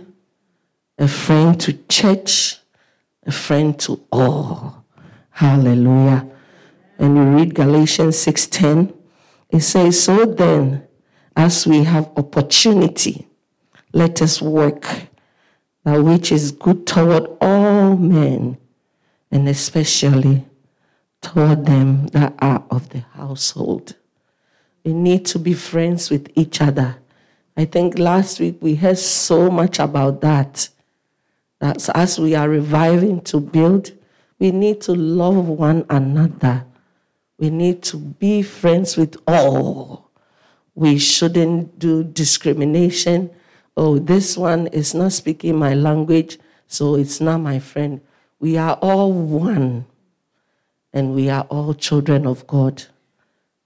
a 0.97 1.07
friend 1.07 1.59
to 1.61 1.73
church, 1.87 2.57
a 3.25 3.31
friend 3.31 3.79
to 3.79 4.01
all. 4.11 4.85
Hallelujah. 5.31 6.29
And 6.97 7.17
you 7.17 7.23
read 7.23 7.55
Galatians 7.55 8.17
6:10, 8.17 8.93
it 9.49 9.61
says, 9.61 10.03
So 10.03 10.25
then, 10.25 10.87
as 11.35 11.67
we 11.67 11.83
have 11.83 12.11
opportunity, 12.15 13.27
let 13.93 14.21
us 14.21 14.41
work 14.41 14.87
that 15.85 16.03
which 16.03 16.31
is 16.31 16.51
good 16.51 16.85
toward 16.85 17.27
all 17.39 17.95
men, 17.95 18.57
and 19.31 19.47
especially 19.47 20.45
toward 21.21 21.65
them 21.65 22.07
that 22.07 22.33
are 22.39 22.63
of 22.69 22.89
the 22.89 22.99
household. 23.13 23.95
We 24.83 24.93
need 24.93 25.25
to 25.27 25.39
be 25.39 25.53
friends 25.53 26.09
with 26.09 26.31
each 26.35 26.59
other. 26.59 26.97
I 27.55 27.65
think 27.65 27.97
last 27.97 28.39
week 28.39 28.57
we 28.61 28.75
heard 28.75 28.97
so 28.97 29.49
much 29.49 29.79
about 29.79 30.21
that. 30.21 30.69
That 31.59 31.87
as 31.95 32.19
we 32.19 32.35
are 32.35 32.49
reviving 32.49 33.21
to 33.21 33.39
build, 33.39 33.91
we 34.39 34.51
need 34.51 34.81
to 34.81 34.93
love 34.93 35.47
one 35.47 35.85
another. 35.89 36.65
We 37.37 37.49
need 37.49 37.83
to 37.83 37.97
be 37.97 38.41
friends 38.41 38.97
with 38.97 39.17
all. 39.27 40.09
We 40.73 40.97
shouldn't 40.97 41.79
do 41.79 42.03
discrimination. 42.03 43.29
Oh, 43.77 43.99
this 43.99 44.37
one 44.37 44.67
is 44.67 44.93
not 44.93 45.11
speaking 45.11 45.57
my 45.57 45.73
language, 45.73 46.39
so 46.67 46.95
it's 46.95 47.19
not 47.19 47.39
my 47.41 47.59
friend. 47.59 48.01
We 48.39 48.57
are 48.57 48.77
all 48.81 49.11
one, 49.11 49.85
and 50.93 51.13
we 51.13 51.29
are 51.29 51.43
all 51.49 51.73
children 51.73 52.25
of 52.25 52.47
God. 52.47 52.83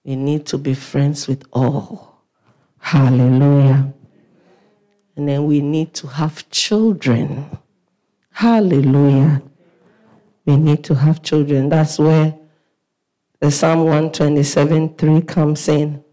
We 0.04 0.16
need 0.16 0.46
to 0.48 0.58
be 0.58 0.74
friends 0.74 1.28
with 1.28 1.44
all. 1.54 2.22
Hallelujah. 2.80 3.94
And 5.16 5.28
then 5.28 5.46
we 5.46 5.62
need 5.62 5.94
to 5.96 6.08
have 6.08 6.50
children. 6.50 7.60
Hallelujah. 8.32 9.42
We 10.46 10.56
need 10.56 10.84
to 10.86 10.96
have 10.96 11.22
children. 11.22 11.70
That's 11.70 12.00
where 12.00 12.34
the 13.40 13.52
Psalm 13.52 13.80
127 13.80 14.96
3 14.96 15.22
comes 15.22 15.68
in. 15.68 16.04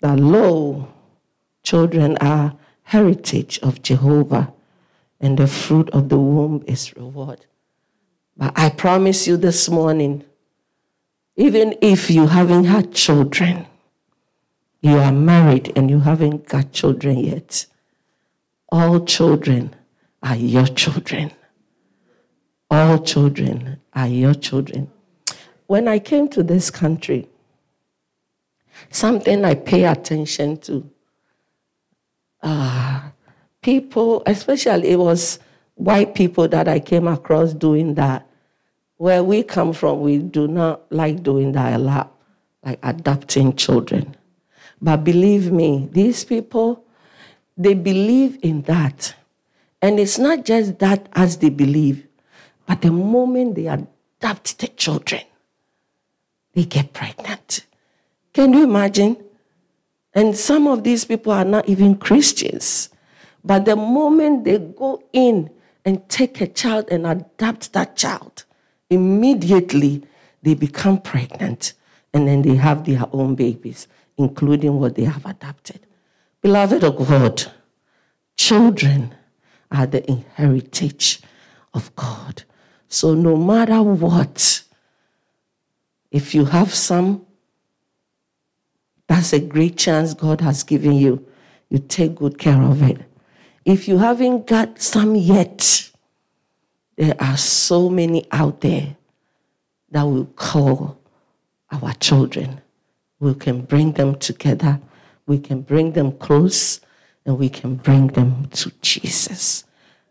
That 0.00 0.20
lo, 0.20 0.88
children 1.62 2.16
are 2.18 2.54
heritage 2.84 3.58
of 3.62 3.82
Jehovah, 3.82 4.52
and 5.20 5.38
the 5.38 5.46
fruit 5.46 5.90
of 5.90 6.08
the 6.08 6.18
womb 6.18 6.62
is 6.66 6.96
reward. 6.96 7.46
But 8.36 8.52
I 8.56 8.70
promise 8.70 9.26
you 9.26 9.36
this 9.36 9.68
morning, 9.68 10.24
even 11.36 11.76
if 11.80 12.10
you 12.10 12.26
haven't 12.26 12.64
had 12.64 12.92
children, 12.92 13.66
you 14.80 14.98
are 14.98 15.12
married 15.12 15.72
and 15.76 15.90
you 15.90 16.00
haven't 16.00 16.48
got 16.48 16.72
children 16.72 17.18
yet, 17.18 17.66
all 18.68 19.04
children 19.04 19.74
are 20.22 20.36
your 20.36 20.66
children. 20.66 21.30
All 22.70 22.98
children 22.98 23.80
are 23.92 24.08
your 24.08 24.34
children. 24.34 24.90
When 25.66 25.88
I 25.88 25.98
came 25.98 26.28
to 26.30 26.42
this 26.42 26.70
country, 26.70 27.28
something 28.90 29.44
I 29.44 29.54
pay 29.54 29.84
attention 29.84 30.58
to, 30.58 30.90
uh, 32.44 33.00
people, 33.62 34.22
especially 34.26 34.90
it 34.90 34.98
was 34.98 35.40
white 35.74 36.14
people 36.14 36.46
that 36.48 36.68
I 36.68 36.78
came 36.78 37.08
across 37.08 37.52
doing 37.54 37.94
that. 37.94 38.28
Where 38.98 39.24
we 39.24 39.42
come 39.42 39.72
from, 39.72 40.02
we 40.02 40.18
do 40.18 40.46
not 40.46 40.82
like 40.92 41.22
doing 41.22 41.52
that 41.52 41.74
a 41.74 41.78
lot, 41.78 42.16
like 42.64 42.78
adopting 42.82 43.56
children. 43.56 44.14
But 44.80 44.98
believe 44.98 45.50
me, 45.50 45.88
these 45.90 46.24
people, 46.24 46.84
they 47.56 47.74
believe 47.74 48.38
in 48.42 48.62
that. 48.62 49.14
And 49.82 49.98
it's 49.98 50.18
not 50.18 50.44
just 50.44 50.78
that 50.78 51.08
as 51.14 51.38
they 51.38 51.50
believe, 51.50 52.06
but 52.66 52.82
the 52.82 52.92
moment 52.92 53.56
they 53.56 53.66
adopt 53.66 54.58
the 54.58 54.68
children, 54.68 55.22
they 56.54 56.64
get 56.64 56.92
pregnant. 56.92 57.66
Can 58.32 58.52
you 58.52 58.64
imagine? 58.64 59.16
And 60.14 60.36
some 60.36 60.66
of 60.68 60.84
these 60.84 61.04
people 61.04 61.32
are 61.32 61.44
not 61.44 61.68
even 61.68 61.96
Christians. 61.96 62.88
But 63.44 63.64
the 63.64 63.76
moment 63.76 64.44
they 64.44 64.58
go 64.58 65.02
in 65.12 65.50
and 65.84 66.08
take 66.08 66.40
a 66.40 66.46
child 66.46 66.88
and 66.90 67.06
adopt 67.06 67.72
that 67.72 67.96
child, 67.96 68.44
immediately 68.88 70.04
they 70.42 70.54
become 70.54 71.00
pregnant 71.00 71.74
and 72.12 72.28
then 72.28 72.42
they 72.42 72.54
have 72.54 72.84
their 72.84 73.04
own 73.12 73.34
babies, 73.34 73.88
including 74.16 74.78
what 74.78 74.94
they 74.94 75.04
have 75.04 75.26
adopted. 75.26 75.80
Beloved 76.40 76.84
of 76.84 76.96
God, 76.96 77.44
children 78.36 79.14
are 79.70 79.86
the 79.86 80.08
inheritance 80.08 81.18
of 81.74 81.94
God. 81.96 82.44
So 82.88 83.14
no 83.14 83.36
matter 83.36 83.82
what, 83.82 84.62
if 86.10 86.34
you 86.34 86.44
have 86.44 86.72
some, 86.72 87.26
that's 89.14 89.32
a 89.32 89.38
great 89.38 89.76
chance 89.76 90.12
God 90.12 90.40
has 90.40 90.64
given 90.64 90.94
you. 90.94 91.24
You 91.70 91.78
take 91.78 92.16
good 92.16 92.36
care 92.36 92.60
of 92.60 92.82
it. 92.82 93.00
If 93.64 93.86
you 93.86 93.98
haven't 93.98 94.48
got 94.48 94.82
some 94.82 95.14
yet, 95.14 95.88
there 96.96 97.14
are 97.20 97.36
so 97.36 97.88
many 97.88 98.26
out 98.32 98.60
there 98.60 98.96
that 99.92 100.02
will 100.02 100.26
call 100.34 100.98
our 101.70 101.92
children. 101.94 102.60
We 103.20 103.34
can 103.34 103.60
bring 103.60 103.92
them 103.92 104.16
together, 104.16 104.80
we 105.26 105.38
can 105.38 105.60
bring 105.60 105.92
them 105.92 106.10
close, 106.18 106.80
and 107.24 107.38
we 107.38 107.48
can 107.48 107.76
bring 107.76 108.08
them 108.08 108.46
to 108.46 108.72
Jesus. 108.82 109.64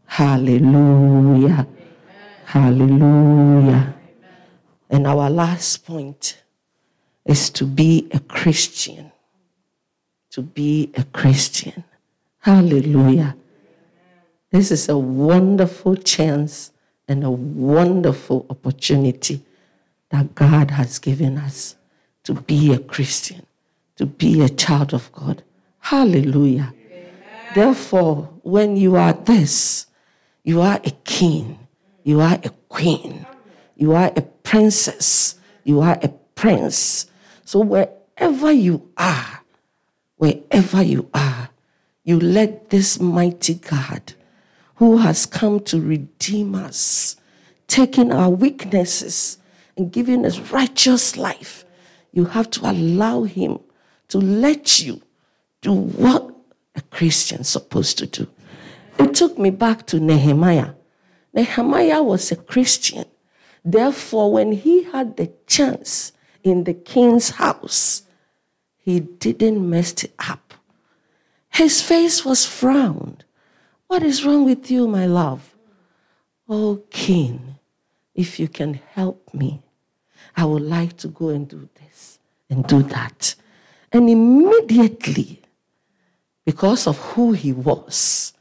Hallelujah. 0.06 1.68
Amen. 1.68 1.68
Hallelujah. 2.46 3.68
Amen. 3.68 3.96
And 4.90 5.08
our 5.08 5.30
last 5.30 5.86
point 5.86 6.43
is 7.26 7.50
to 7.52 7.66
be 7.66 8.08
a 8.12 8.20
Christian. 8.20 9.12
To 10.32 10.42
be 10.42 10.92
a 10.96 11.04
Christian. 11.06 11.84
Hallelujah. 12.40 13.36
This 14.52 14.72
is 14.72 14.90
a 14.90 14.98
wonderful 14.98 15.96
chance 15.96 16.72
and 17.08 17.24
a 17.24 17.32
wonderful 17.32 18.46
opportunity 18.50 19.42
that 20.10 20.36
God 20.36 20.72
has 20.72 21.00
given 21.00 21.38
us 21.38 21.76
to 22.24 22.34
be 22.34 22.72
a 22.74 22.80
Christian, 22.80 23.46
to 23.96 24.06
be 24.06 24.42
a 24.42 24.50
child 24.50 24.94
of 24.94 25.12
God. 25.12 25.44
Hallelujah. 25.80 26.74
Amen. 26.74 27.12
Therefore, 27.56 28.30
when 28.44 28.78
you 28.78 28.96
are 28.96 29.14
this, 29.14 29.88
you 30.44 30.62
are 30.62 30.80
a 30.84 30.92
king, 31.04 31.68
you 32.04 32.22
are 32.22 32.40
a 32.44 32.50
queen, 32.70 33.26
you 33.76 33.94
are 33.94 34.12
a 34.16 34.22
princess, 34.22 35.36
you 35.64 35.82
are 35.82 35.98
a 36.02 36.10
prince. 36.36 37.08
So 37.46 37.60
wherever 37.60 38.52
you 38.52 38.90
are, 38.98 39.42
wherever 40.18 40.82
you 40.82 41.10
are, 41.14 41.50
you 42.04 42.20
let 42.20 42.70
this 42.70 43.00
mighty 43.00 43.56
God 43.56 44.14
who 44.76 44.98
has 44.98 45.26
come 45.26 45.60
to 45.62 45.80
redeem 45.80 46.56
us, 46.56 47.16
taking 47.68 48.12
our 48.12 48.30
weaknesses 48.30 49.38
and 49.78 49.92
giving 49.92 50.26
us 50.26 50.40
righteous 50.52 51.18
life, 51.18 51.66
you 52.12 52.26
have 52.26 52.50
to 52.52 52.70
allow 52.70 53.24
him 53.24 53.60
to 54.10 54.20
let 54.20 54.82
you 54.82 55.02
do 55.62 55.74
what 55.74 56.34
a 56.76 56.82
Christian's 56.82 57.50
supposed 57.50 57.98
to 58.00 58.06
do. 58.06 58.28
It 59.00 59.16
took 59.16 59.38
me 59.38 59.50
back 59.50 59.86
to 59.88 60.00
Nehemiah. 60.00 60.74
Nehemiah 61.34 62.04
was 62.04 62.32
a 62.32 62.36
Christian. 62.36 63.06
Therefore, 63.66 64.32
when 64.32 64.52
he 64.52 64.84
had 64.84 65.18
the 65.18 65.32
chance 65.48 66.13
in 66.44 66.66
the 66.66 66.74
king's 66.74 67.32
house, 67.32 68.04
he 68.78 69.00
didn't 69.00 69.68
mess 69.68 70.04
it 70.04 70.14
up. 70.20 70.54
His 71.50 71.82
face 71.82 72.26
was 72.26 72.46
frowned. 72.46 73.24
What 73.88 74.04
is 74.04 74.26
wrong 74.26 74.44
with 74.46 74.70
you, 74.70 74.88
my 74.88 75.06
love? 75.06 75.56
Oh, 76.50 76.84
king, 76.90 77.56
if 78.14 78.40
you 78.40 78.48
can 78.48 78.74
help 78.92 79.34
me, 79.34 79.62
I 80.36 80.46
would 80.46 80.64
like 80.64 80.98
to 80.98 81.08
go 81.08 81.30
and 81.30 81.48
do 81.48 81.70
this 81.80 82.20
and 82.50 82.66
do 82.68 82.84
that. 82.84 83.36
And 83.92 84.10
immediately, 84.10 85.42
because 86.46 86.88
of 86.88 86.98
who 86.98 87.32
he 87.32 87.54
was, 87.54 88.34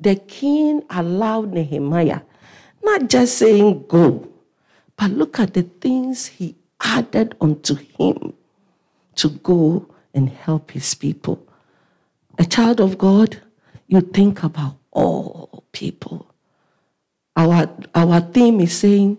the 0.00 0.16
king 0.16 0.82
allowed 0.90 1.52
Nehemiah 1.52 2.20
not 2.82 3.08
just 3.08 3.38
saying 3.38 3.86
go, 3.88 4.28
but 4.96 5.10
look 5.10 5.40
at 5.40 5.54
the 5.54 5.62
things 5.62 6.26
he 6.26 6.54
added 6.84 7.34
unto 7.40 7.74
him 7.74 8.34
to 9.16 9.30
go 9.30 9.88
and 10.12 10.28
help 10.28 10.70
his 10.70 10.94
people. 10.94 11.44
A 12.38 12.44
child 12.44 12.80
of 12.80 12.98
God, 12.98 13.40
you 13.88 14.00
think 14.00 14.42
about 14.42 14.76
all 14.92 15.64
people. 15.72 16.30
Our, 17.36 17.68
our 17.94 18.20
theme 18.20 18.60
is 18.60 18.78
saying, 18.78 19.18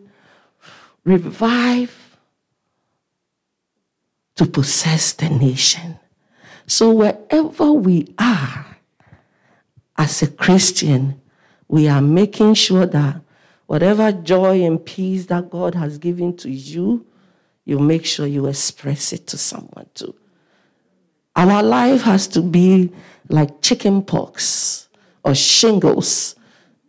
revive 1.04 2.17
to 4.36 4.45
possess 4.45 5.13
the 5.13 5.30
nation. 5.30 5.99
So 6.67 6.91
wherever 6.91 7.71
we 7.71 8.13
are 8.17 8.78
as 9.97 10.21
a 10.21 10.28
Christian, 10.28 11.21
we 11.67 11.88
are 11.88 12.01
making 12.01 12.54
sure 12.56 12.86
that 12.86 13.21
whatever 13.65 14.12
joy 14.12 14.63
and 14.63 14.84
peace 14.84 15.25
that 15.28 15.49
God 15.49 15.75
has 15.75 15.97
given 15.97 16.36
to 16.38 16.49
you, 16.49 17.06
you 17.65 17.80
make 17.80 18.06
sure 18.06 18.28
you 18.28 18.45
express 18.45 19.12
it 19.12 19.28
to 19.28 19.38
someone 19.38 19.88
too. 19.93 20.15
Our 21.36 21.62
life 21.62 22.04
has 22.04 22.28
to 22.30 22.41
be 22.41 22.91
like 23.28 23.62
chicken 23.62 24.04
pox 24.04 24.88
or 25.23 25.36
shingles. 25.36 26.36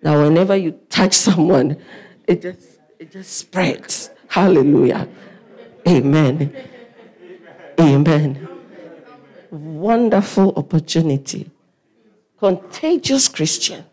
Now, 0.03 0.23
whenever 0.23 0.55
you 0.55 0.79
touch 0.89 1.15
someone, 1.15 1.79
it 2.29 2.43
just 2.43 2.79
it 2.99 3.11
just 3.11 3.37
spreads. 3.37 4.11
Hallelujah. 4.29 5.09
Amen. 5.89 6.55
Amen. 7.81 8.49
Wonderful 9.51 10.53
opportunity. 10.57 11.51
Contagious 12.39 13.29
Christian. 13.29 13.85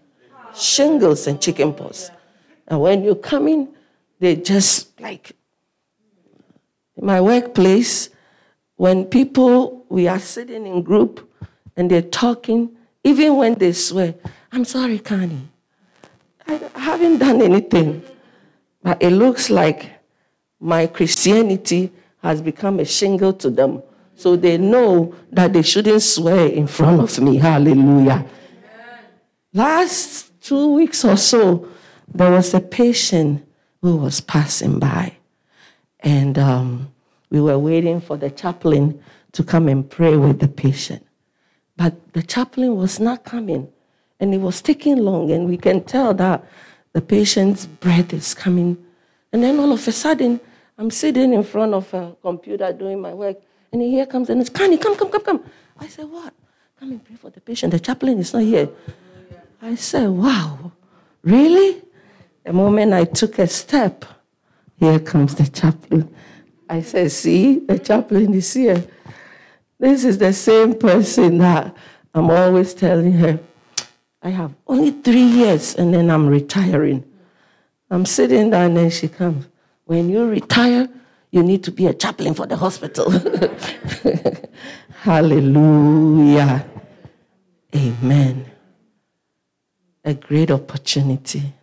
Shingles 0.56 1.28
and 1.28 1.41
chickenpox. 1.41 2.12
And 2.67 2.82
when 2.82 3.04
you 3.04 3.15
come 3.15 3.48
in, 3.48 3.69
they 4.19 4.36
just 4.36 5.00
like 5.00 5.36
my 7.03 7.19
workplace, 7.19 8.09
when 8.77 9.05
people 9.05 9.85
we 9.89 10.07
are 10.07 10.19
sitting 10.19 10.65
in 10.65 10.81
group 10.81 11.29
and 11.75 11.91
they're 11.91 12.01
talking, 12.01 12.71
even 13.03 13.35
when 13.35 13.55
they 13.55 13.73
swear, 13.73 14.15
I'm 14.51 14.65
sorry, 14.65 14.99
Connie. 14.99 15.49
I 16.47 16.59
haven't 16.75 17.19
done 17.19 17.41
anything. 17.41 18.03
But 18.81 19.01
it 19.01 19.11
looks 19.11 19.49
like 19.49 19.91
my 20.59 20.87
Christianity 20.87 21.91
has 22.21 22.41
become 22.41 22.79
a 22.79 22.85
shingle 22.85 23.33
to 23.33 23.49
them. 23.49 23.83
So 24.15 24.35
they 24.35 24.57
know 24.57 25.15
that 25.31 25.53
they 25.53 25.61
shouldn't 25.61 26.01
swear 26.01 26.47
in 26.47 26.67
front 26.67 27.01
of 27.01 27.19
me. 27.19 27.37
Hallelujah. 27.37 28.25
Last 29.53 30.31
two 30.41 30.73
weeks 30.73 31.03
or 31.03 31.17
so, 31.17 31.67
there 32.07 32.31
was 32.31 32.53
a 32.53 32.61
patient 32.61 33.45
who 33.81 33.97
was 33.97 34.21
passing 34.21 34.79
by. 34.79 35.17
And 35.99 36.37
um, 36.37 36.92
we 37.34 37.41
were 37.41 37.58
waiting 37.58 38.00
for 38.00 38.15
the 38.15 38.30
chaplain 38.30 39.04
to 39.32 39.43
come 39.43 39.67
and 39.67 39.89
pray 39.89 40.15
with 40.15 40.39
the 40.39 40.48
patient. 40.48 41.04
But 41.76 42.13
the 42.13 42.22
chaplain 42.22 42.76
was 42.76 43.00
not 43.00 43.24
coming. 43.24 43.67
And 44.19 44.36
it 44.36 44.38
was 44.38 44.62
taking 44.62 44.98
long. 44.98 45.32
And 45.32 45.50
we 45.50 45.58
can 45.58 45.84
tell 45.84 46.13
that 46.13 46.46
the 46.93 47.02
patient's 47.02 47.65
breath 47.65 48.13
is 48.13 48.36
coming. 48.36 48.78
And 49.32 49.41
then 49.43 49.60
all 49.60 49.72
of 49.72 49.88
a 49.88 49.91
sudden, 49.91 50.39
I'm 50.78 50.91
sitting 50.91 51.34
in 51.34 51.41
front 51.41 51.74
of 51.74 51.91
a 51.96 52.15
computer 52.22 52.72
doing 52.72 53.02
my 53.02 53.15
work, 53.15 53.38
and 53.72 53.82
he 53.82 53.89
here 53.89 54.06
comes 54.06 54.30
and 54.30 54.39
it's 54.39 54.52
Connie, 54.52 54.78
come, 54.78 54.96
come, 54.96 55.10
come, 55.10 55.24
come. 55.24 55.43
I 55.80 55.88
said, 55.88 56.06
What? 56.06 56.34
Come 56.80 56.91
and 56.91 57.04
pray 57.04 57.15
for 57.15 57.32
the 57.32 57.41
patient. 57.41 57.72
The 57.72 57.80
chaplain 57.80 58.19
is 58.19 58.32
not 58.34 58.43
here. 58.43 58.69
I 59.60 59.74
said, 59.74 60.08
Wow, 60.10 60.72
really? 61.24 61.82
The 62.43 62.54
moment 62.54 62.93
I 62.93 63.06
took 63.06 63.39
a 63.39 63.48
step, 63.48 64.06
here 64.78 65.00
comes 65.00 65.34
the 65.34 65.48
chaplain. 65.48 66.13
I 66.73 66.81
said, 66.81 67.12
See, 67.12 67.59
the 67.59 67.77
chaplain 67.77 68.33
is 68.33 68.51
here. 68.51 68.83
This 69.77 70.03
is 70.03 70.17
the 70.17 70.33
same 70.33 70.73
person 70.73 71.38
that 71.38 71.75
I'm 72.15 72.31
always 72.31 72.73
telling 72.73 73.13
her, 73.13 73.39
I 74.23 74.29
have 74.29 74.55
only 74.65 74.89
three 74.89 75.21
years 75.21 75.75
and 75.75 75.93
then 75.93 76.09
I'm 76.09 76.25
retiring. 76.25 77.03
I'm 77.91 78.07
sitting 78.07 78.49
down 78.49 78.65
and 78.65 78.77
then 78.77 78.89
she 78.89 79.07
comes. 79.07 79.45
When 79.86 80.09
you 80.09 80.25
retire, 80.25 80.89
you 81.29 81.43
need 81.43 81.63
to 81.65 81.71
be 81.71 81.86
a 81.86 81.93
chaplain 81.93 82.33
for 82.33 82.47
the 82.47 82.55
hospital. 82.55 83.12
Hallelujah. 85.01 86.65
Amen. 87.75 88.47
A 90.03 90.15
great 90.15 90.49
opportunity, 90.49 91.53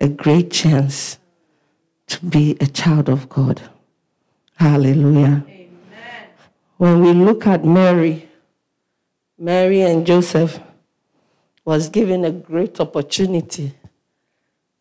a 0.00 0.08
great 0.08 0.52
chance 0.52 1.18
to 2.06 2.24
be 2.24 2.56
a 2.60 2.66
child 2.68 3.08
of 3.08 3.28
God. 3.28 3.60
Hallelujah. 4.58 5.44
Amen. 5.46 5.68
When 6.78 7.00
we 7.00 7.12
look 7.12 7.46
at 7.46 7.64
Mary, 7.64 8.28
Mary 9.38 9.82
and 9.82 10.04
Joseph 10.04 10.58
was 11.64 11.88
given 11.88 12.24
a 12.24 12.32
great 12.32 12.80
opportunity 12.80 13.72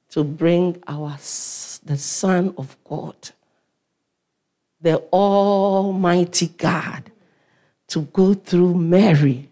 to 0.09 0.23
bring 0.23 0.81
our 0.87 1.11
the 1.85 1.95
Son 1.95 2.55
of 2.57 2.75
God, 2.83 3.29
the 4.81 4.97
Almighty 5.13 6.47
God, 6.57 7.11
to 7.89 8.01
go 8.01 8.33
through 8.33 8.73
Mary 8.73 9.47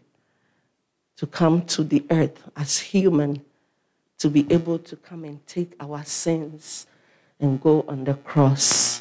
to 1.17 1.27
come 1.27 1.61
to 1.65 1.83
the 1.83 2.03
earth 2.09 2.41
as 2.57 2.79
human, 2.79 3.41
to 4.17 4.29
be 4.29 4.51
able 4.51 4.79
to 4.79 4.95
come 4.95 5.23
and 5.23 5.45
take 5.45 5.73
our 5.79 6.03
sins 6.03 6.87
and 7.39 7.61
go 7.61 7.85
on 7.87 8.05
the 8.05 8.15
cross 8.15 8.94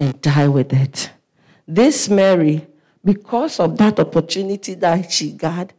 and 0.00 0.20
die 0.22 0.48
with 0.48 0.72
it. 0.72 1.12
This 1.68 2.08
Mary, 2.08 2.66
because 3.04 3.60
of 3.60 3.76
that 3.78 4.00
opportunity 4.00 4.74
that 4.74 5.12
she 5.12 5.30
got, 5.32 5.72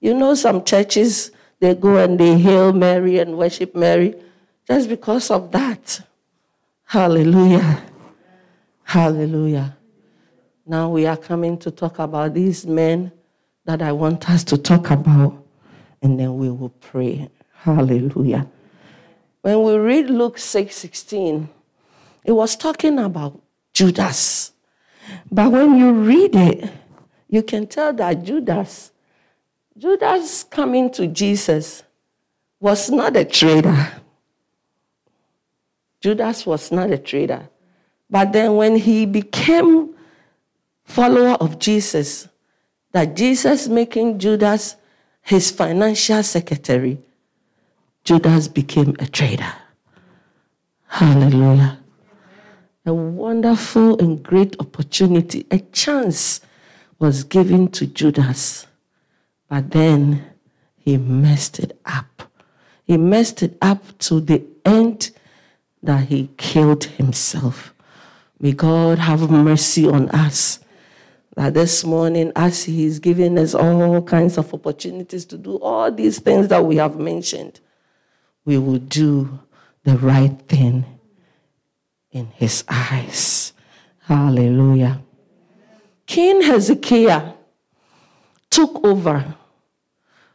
you 0.00 0.14
know, 0.14 0.34
some 0.34 0.64
churches, 0.64 1.32
they 1.60 1.74
go 1.74 1.96
and 1.96 2.18
they 2.18 2.38
hail 2.38 2.72
Mary 2.72 3.18
and 3.18 3.36
worship 3.36 3.74
Mary 3.74 4.14
just 4.66 4.88
because 4.88 5.30
of 5.30 5.50
that. 5.52 6.00
Hallelujah. 6.84 7.82
Hallelujah. 8.84 9.76
Now 10.66 10.88
we 10.88 11.06
are 11.06 11.16
coming 11.16 11.58
to 11.58 11.70
talk 11.70 11.98
about 11.98 12.32
these 12.32 12.66
men 12.66 13.12
that 13.64 13.82
I 13.82 13.92
want 13.92 14.30
us 14.30 14.44
to 14.44 14.58
talk 14.58 14.90
about, 14.90 15.44
and 16.02 16.18
then 16.18 16.36
we 16.36 16.50
will 16.50 16.70
pray. 16.80 17.28
Hallelujah. 17.52 18.46
When 19.42 19.62
we 19.62 19.76
read 19.76 20.08
Luke 20.08 20.38
6 20.38 20.74
16, 20.74 21.48
it 22.24 22.32
was 22.32 22.56
talking 22.56 22.98
about 22.98 23.40
Judas. 23.74 24.52
But 25.30 25.50
when 25.52 25.76
you 25.76 25.92
read 25.92 26.34
it, 26.34 26.72
you 27.28 27.42
can 27.42 27.66
tell 27.66 27.92
that 27.94 28.24
Judas, 28.24 28.92
Judas 29.76 30.44
coming 30.44 30.90
to 30.92 31.08
Jesus 31.08 31.82
was 32.60 32.88
not 32.90 33.16
a 33.16 33.24
traitor. 33.24 33.92
Judas 36.00 36.46
was 36.46 36.70
not 36.70 36.90
a 36.90 36.98
traitor. 36.98 37.48
But 38.08 38.32
then 38.32 38.56
when 38.56 38.76
he 38.76 39.06
became 39.06 39.94
follower 40.84 41.34
of 41.40 41.58
Jesus, 41.58 42.28
that 42.92 43.16
Jesus 43.16 43.66
making 43.66 44.20
Judas 44.20 44.76
his 45.22 45.50
financial 45.50 46.22
secretary, 46.22 46.98
Judas 48.04 48.46
became 48.46 48.94
a 49.00 49.06
traitor. 49.06 49.52
Hallelujah. 50.86 51.83
A 52.86 52.92
wonderful 52.92 53.98
and 53.98 54.22
great 54.22 54.56
opportunity, 54.60 55.46
a 55.50 55.58
chance 55.58 56.40
was 56.98 57.24
given 57.24 57.68
to 57.68 57.86
Judas. 57.86 58.66
But 59.48 59.70
then 59.70 60.22
he 60.76 60.98
messed 60.98 61.58
it 61.58 61.80
up. 61.86 62.30
He 62.84 62.98
messed 62.98 63.42
it 63.42 63.56
up 63.62 63.96
to 64.00 64.20
the 64.20 64.44
end 64.66 65.12
that 65.82 66.08
he 66.08 66.28
killed 66.36 66.84
himself. 66.84 67.72
May 68.38 68.52
God 68.52 68.98
have 68.98 69.30
mercy 69.30 69.88
on 69.88 70.10
us. 70.10 70.58
That 71.36 71.54
this 71.54 71.84
morning, 71.84 72.32
as 72.36 72.64
he 72.64 72.84
is 72.84 72.98
giving 72.98 73.38
us 73.38 73.54
all 73.54 74.02
kinds 74.02 74.36
of 74.36 74.52
opportunities 74.52 75.24
to 75.26 75.38
do 75.38 75.56
all 75.56 75.90
these 75.90 76.20
things 76.20 76.48
that 76.48 76.64
we 76.64 76.76
have 76.76 76.98
mentioned, 76.98 77.60
we 78.44 78.58
will 78.58 78.78
do 78.78 79.38
the 79.84 79.96
right 79.96 80.38
thing 80.48 80.84
in 82.14 82.28
his 82.36 82.64
eyes. 82.68 83.52
Hallelujah. 83.98 85.02
King 86.06 86.42
Hezekiah 86.42 87.34
took 88.48 88.84
over 88.84 89.34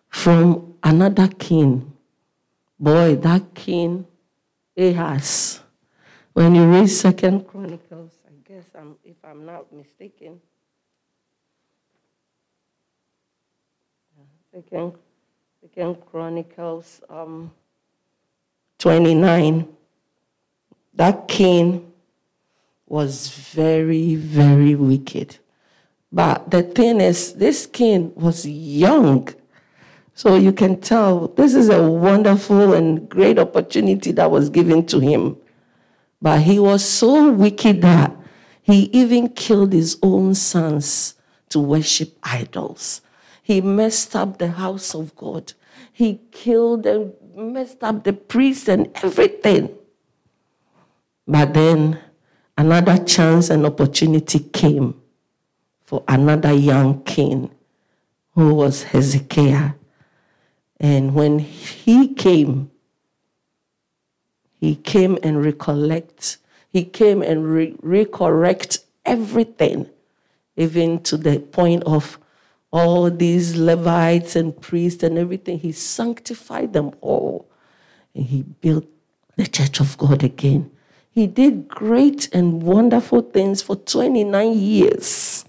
from 0.10 0.76
another 0.84 1.28
king. 1.30 1.94
Boy, 2.78 3.16
that 3.16 3.54
king, 3.56 4.06
Ahaz. 4.78 5.62
When 6.34 6.56
you 6.56 6.66
read 6.66 6.90
Second 6.90 7.48
Chronicles, 7.48 8.12
I 8.28 8.32
guess 8.48 8.66
I'm, 8.76 8.96
if 9.04 9.16
I'm 9.24 9.46
not 9.46 9.72
mistaken, 9.72 10.40
Second, 14.54 14.94
Second 15.62 15.98
Chronicles 16.10 17.02
um, 17.10 17.52
29, 18.80 19.68
that 20.94 21.28
king 21.28 21.92
was 22.88 23.30
very, 23.30 24.16
very 24.16 24.76
wicked. 24.76 25.38
But 26.12 26.50
the 26.50 26.64
thing 26.64 27.00
is, 27.00 27.34
this 27.34 27.66
king 27.66 28.12
was 28.16 28.46
young. 28.48 29.30
So 30.16 30.36
you 30.36 30.52
can 30.52 30.82
tell 30.82 31.30
this 31.30 31.54
is 31.54 31.70
a 31.70 31.90
wonderful 31.90 32.74
and 32.74 33.08
great 33.08 33.40
opportunity 33.40 34.12
that 34.14 34.32
was 34.32 34.50
given 34.50 34.86
to 34.88 35.00
him. 35.00 35.38
But 36.22 36.42
he 36.42 36.60
was 36.60 36.84
so 36.84 37.32
wicked 37.32 37.82
that 37.84 38.16
he 38.62 38.90
even 38.92 39.30
killed 39.30 39.72
his 39.72 39.98
own 40.04 40.36
sons 40.36 41.16
to 41.50 41.60
worship 41.60 42.18
idols. 42.24 43.02
He 43.42 43.62
messed 43.62 44.16
up 44.16 44.38
the 44.38 44.50
house 44.50 44.94
of 44.94 45.16
God. 45.16 45.54
He 45.94 46.20
killed 46.32 46.86
and 46.86 47.14
messed 47.36 47.84
up 47.84 48.04
the 48.04 48.14
priests 48.14 48.68
and 48.68 48.92
everything. 49.02 49.76
But 51.30 51.54
then 51.54 52.00
another 52.58 52.98
chance 52.98 53.52
and 53.52 53.64
opportunity 53.64 54.40
came 54.40 55.00
for 55.84 56.04
another 56.08 56.52
young 56.52 57.04
king 57.04 57.52
who 58.34 58.56
was 58.56 58.82
Hezekiah. 58.82 59.74
And 60.80 61.14
when 61.14 61.38
he 61.38 62.16
came, 62.16 62.72
he 64.60 64.74
came 64.76 65.20
and 65.22 65.44
recollect. 65.44 66.38
He 66.68 66.84
came 66.84 67.22
and 67.22 67.46
re- 67.46 67.74
recorrect 67.74 68.80
everything, 69.06 69.88
even 70.58 71.04
to 71.04 71.16
the 71.16 71.40
point 71.40 71.84
of 71.84 72.18
all 72.72 73.12
these 73.12 73.56
Levites 73.56 74.36
and 74.36 74.60
priests 74.60 75.04
and 75.04 75.20
everything. 75.20 75.60
He 75.60 75.74
sanctified 75.74 76.74
them 76.74 76.90
all. 77.02 77.48
And 78.16 78.26
he 78.26 78.42
built 78.42 78.88
the 79.36 79.46
church 79.46 79.80
of 79.80 79.96
God 79.96 80.24
again. 80.24 80.72
He 81.20 81.28
did 81.28 81.68
great 81.68 82.34
and 82.34 82.64
wonderful 82.64 83.22
things 83.22 83.62
for 83.62 83.76
29 83.76 84.58
years. 84.58 85.44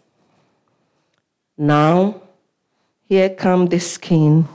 Now, 1.57 2.23
here 3.09 3.31
come 3.31 3.67
this 3.67 3.97
king 3.97 4.49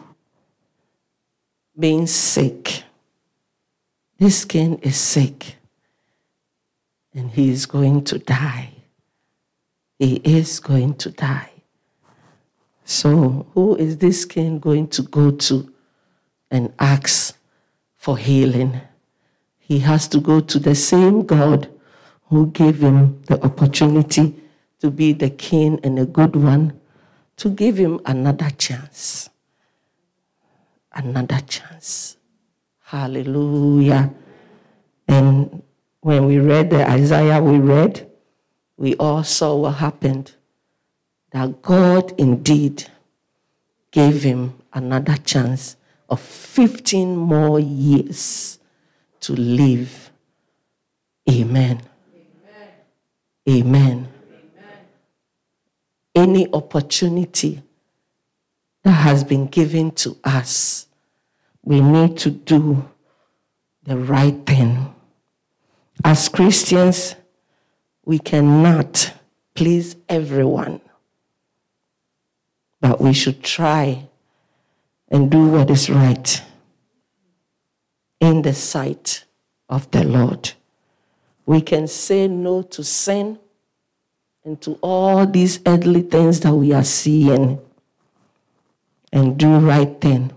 being 1.80 2.06
sick. 2.06 2.84
This 4.20 4.44
king 4.44 4.78
is 4.80 4.98
sick 4.98 5.56
and 7.14 7.32
he 7.32 7.50
is 7.50 7.66
going 7.66 8.04
to 8.12 8.20
die. 8.20 8.72
He 9.98 10.16
is 10.16 10.60
going 10.60 10.96
to 10.96 11.12
die. 11.12 11.52
So, 12.84 13.48
who 13.54 13.78
is 13.78 14.00
this 14.00 14.26
king 14.26 14.60
going 14.60 14.90
to 14.90 15.02
go 15.04 15.32
to 15.32 15.74
and 16.52 16.74
ask 16.78 17.38
for 17.96 18.18
healing? 18.18 18.82
He 19.68 19.80
has 19.80 20.08
to 20.10 20.20
go 20.20 20.42
to 20.42 20.60
the 20.60 20.76
same 20.76 21.26
God 21.26 21.68
who 22.30 22.52
gave 22.52 22.84
him 22.84 23.20
the 23.24 23.44
opportunity 23.44 24.36
to 24.80 24.92
be 24.92 25.12
the 25.12 25.32
king 25.32 25.80
and 25.84 25.98
a 25.98 26.06
good 26.06 26.36
one, 26.36 26.80
to 27.38 27.50
give 27.50 27.78
him 27.78 28.00
another 28.06 28.52
chance. 28.52 29.28
Another 30.94 31.40
chance. 31.48 32.18
Hallelujah. 32.84 34.14
And 35.08 35.64
when 36.02 36.28
we 36.28 36.38
read 36.38 36.70
the 36.70 36.88
Isaiah 36.88 37.42
we 37.42 37.58
read, 37.58 38.08
we 38.78 38.96
all 38.98 39.24
saw 39.24 39.56
what 39.56 39.72
happened 39.72 40.36
that 41.32 41.64
God 41.64 42.14
indeed 42.20 42.86
gave 43.90 44.22
him 44.22 44.54
another 44.74 45.18
chance 45.18 45.76
of 46.08 46.22
15 46.22 47.18
more 47.18 47.60
years 47.60 48.60
to 49.26 49.34
live. 49.34 50.12
Amen. 51.30 51.82
Amen. 53.50 54.08
Any 56.14 56.52
opportunity 56.54 57.62
that 58.84 58.92
has 58.92 59.24
been 59.24 59.48
given 59.48 59.92
to 59.92 60.18
us, 60.24 60.88
we 61.64 61.82
need 61.82 62.18
to 62.20 62.30
do 62.30 62.88
the 63.84 63.98
right 63.98 64.46
thing. 64.46 64.94
As 66.04 66.30
Christians, 66.30 67.16
we 68.06 68.20
cannot 68.20 69.12
please 69.56 69.96
everyone. 70.08 70.82
But 72.80 73.02
we 73.02 73.14
should 73.14 73.42
try 73.42 74.08
and 75.10 75.32
do 75.32 75.48
what 75.48 75.72
is 75.72 75.90
right 75.90 76.44
in 78.26 78.42
the 78.42 78.54
sight 78.54 79.24
of 79.70 79.90
the 79.92 80.04
Lord. 80.04 80.54
We 81.46 81.62
can 81.62 81.88
say 81.88 82.28
no 82.28 82.64
to 82.64 82.84
sin 82.84 83.38
and 84.44 84.60
to 84.62 84.80
all 84.82 85.28
these 85.28 85.60
earthly 85.66 86.02
things 86.02 86.40
that 86.40 86.56
we 86.56 86.74
are 86.74 86.84
seeing 86.84 87.60
and 89.14 89.38
do 89.38 89.60
right 89.60 90.02
thing 90.02 90.32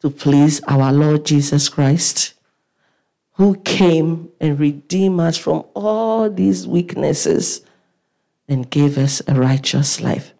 to 0.00 0.10
please 0.10 0.62
our 0.64 0.92
Lord 0.92 1.24
Jesus 1.24 1.70
Christ, 1.70 2.34
who 3.32 3.56
came 3.56 4.30
and 4.38 4.60
redeemed 4.60 5.20
us 5.20 5.38
from 5.38 5.64
all 5.74 6.28
these 6.28 6.66
weaknesses 6.66 7.62
and 8.48 8.68
gave 8.68 8.98
us 8.98 9.22
a 9.26 9.34
righteous 9.34 10.02
life. 10.02 10.34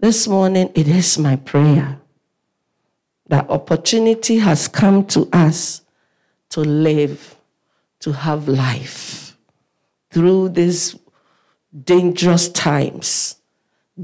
This 0.00 0.26
morning, 0.26 0.72
it 0.74 0.88
is 0.88 1.18
my 1.18 1.36
prayer 1.36 2.00
that 3.28 3.48
opportunity 3.50 4.38
has 4.38 4.68
come 4.68 5.04
to 5.06 5.28
us 5.32 5.82
to 6.50 6.60
live, 6.60 7.36
to 8.00 8.12
have 8.12 8.48
life 8.48 9.36
through 10.10 10.50
these 10.50 10.96
dangerous 11.84 12.48
times, 12.48 13.36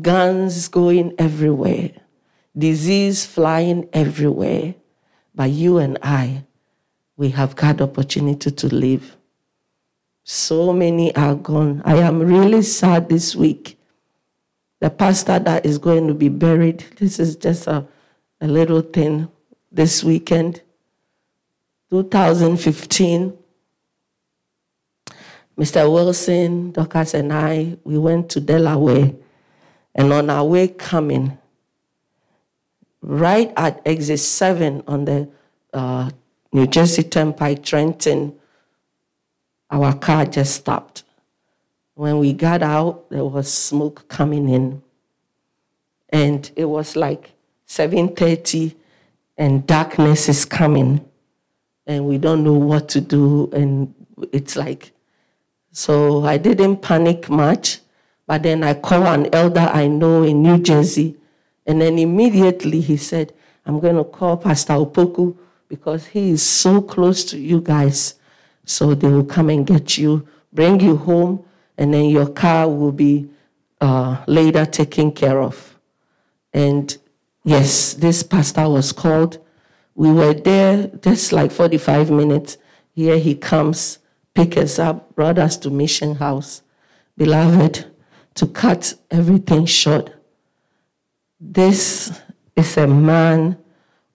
guns 0.01 0.69
going 0.69 1.15
everywhere, 1.19 1.91
disease 2.57 3.25
flying 3.25 3.89
everywhere. 3.93 4.75
But 5.35 5.51
you 5.51 5.79
and 5.79 5.99
I, 6.03 6.45
we 7.17 7.31
have 7.31 7.57
got 7.57 7.81
opportunity 7.81 8.51
to 8.51 8.75
live. 8.75 9.17
So 10.25 10.73
many 10.73 11.15
are 11.17 11.35
gone. 11.35 11.83
I 11.85 11.97
am 11.97 12.21
really 12.21 12.63
sad 12.63 13.09
this 13.09 13.35
week 13.35 13.79
the 14.83 14.91
pastor 14.91 15.39
that 15.39 15.65
is 15.65 15.79
going 15.79 16.09
to 16.09 16.13
be 16.13 16.29
buried. 16.29 16.85
This 16.97 17.21
is 17.21 17.37
just 17.37 17.69
a, 17.69 17.87
a 18.43 18.49
little 18.49 18.83
thing 18.83 19.29
this 19.71 20.03
weekend. 20.03 20.61
2015, 21.91 23.39
Mr. 25.57 25.93
Wilson, 25.93 26.73
Dorcas, 26.73 27.15
and 27.15 27.33
I, 27.33 27.77
we 27.85 27.97
went 27.99 28.31
to 28.31 28.41
Delaware. 28.41 29.13
And 29.95 30.13
on 30.13 30.29
our 30.29 30.45
way 30.45 30.69
coming, 30.69 31.39
right 33.01 33.53
at 33.57 33.81
exit 33.87 34.19
7 34.19 34.83
on 34.89 35.05
the 35.05 35.29
uh, 35.73 36.11
New 36.53 36.67
Jersey 36.67 37.05
Turnpike, 37.05 37.63
Trenton, 37.63 38.35
our 39.71 39.95
car 39.95 40.27
just 40.27 40.55
stopped. 40.55 41.05
When 41.95 42.19
we 42.19 42.33
got 42.33 42.63
out, 42.63 43.09
there 43.11 43.25
was 43.25 43.53
smoke 43.53 44.09
coming 44.09 44.49
in. 44.49 44.83
And 46.09 46.51
it 46.57 46.65
was 46.65 46.97
like 46.97 47.32
7:30 47.73 48.75
and 49.39 49.67
darkness 49.67 50.29
is 50.29 50.45
coming. 50.45 51.01
And 51.87 52.07
we 52.07 52.19
don't 52.19 52.45
know 52.45 52.53
what 52.53 52.91
to 52.91 53.01
do 53.01 53.51
and 53.53 53.95
it's 54.31 54.57
like 54.57 54.93
so 55.73 56.23
I 56.27 56.37
didn't 56.37 56.83
panic 56.83 57.31
much, 57.31 57.81
but 58.27 58.43
then 58.43 58.63
I 58.63 58.75
called 58.75 59.07
an 59.07 59.35
elder 59.35 59.71
I 59.73 59.87
know 59.87 60.23
in 60.23 60.43
New 60.43 60.59
Jersey 60.59 61.17
and 61.67 61.81
then 61.81 61.99
immediately 61.99 62.83
he 62.83 62.99
said, 62.99 63.33
I'm 63.65 63.81
going 63.81 63.97
to 63.97 64.05
call 64.05 64.37
Pastor 64.37 64.75
Opoku 64.75 65.35
because 65.69 66.09
he 66.09 66.33
is 66.33 66.43
so 66.43 66.83
close 66.83 67.25
to 67.25 67.39
you 67.39 67.63
guys. 67.63 68.17
So 68.67 68.95
they 68.95 69.09
will 69.09 69.25
come 69.25 69.49
and 69.49 69.67
get 69.67 69.97
you, 69.97 70.29
bring 70.53 70.79
you 70.79 70.97
home, 70.99 71.43
and 71.79 71.95
then 71.95 72.11
your 72.11 72.29
car 72.29 72.69
will 72.69 72.93
be 72.93 73.31
uh, 73.81 74.23
later 74.27 74.67
taken 74.67 75.11
care 75.13 75.41
of. 75.41 75.79
And 76.53 76.97
yes, 77.45 77.95
this 77.95 78.23
pastor 78.23 78.69
was 78.69 78.93
called. 78.93 79.39
We 79.95 80.11
were 80.11 80.35
there 80.35 80.89
just 81.01 81.33
like 81.33 81.53
45 81.53 82.11
minutes. 82.11 82.57
Here 82.95 83.19
he 83.19 83.35
comes, 83.35 83.99
pick 84.35 84.57
us 84.57 84.79
up, 84.79 85.15
brought 85.15 85.39
us 85.39 85.57
to 85.59 85.71
Mission 85.71 86.17
House. 86.17 86.63
Beloved, 87.17 87.87
to 88.35 88.47
cut 88.47 88.95
everything 89.11 89.67
short, 89.67 90.11
this 91.41 92.21
is 92.57 92.77
a 92.77 92.87
man 92.87 93.59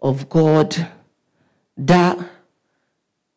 of 0.01 0.29
God 0.29 0.87
that 1.75 2.17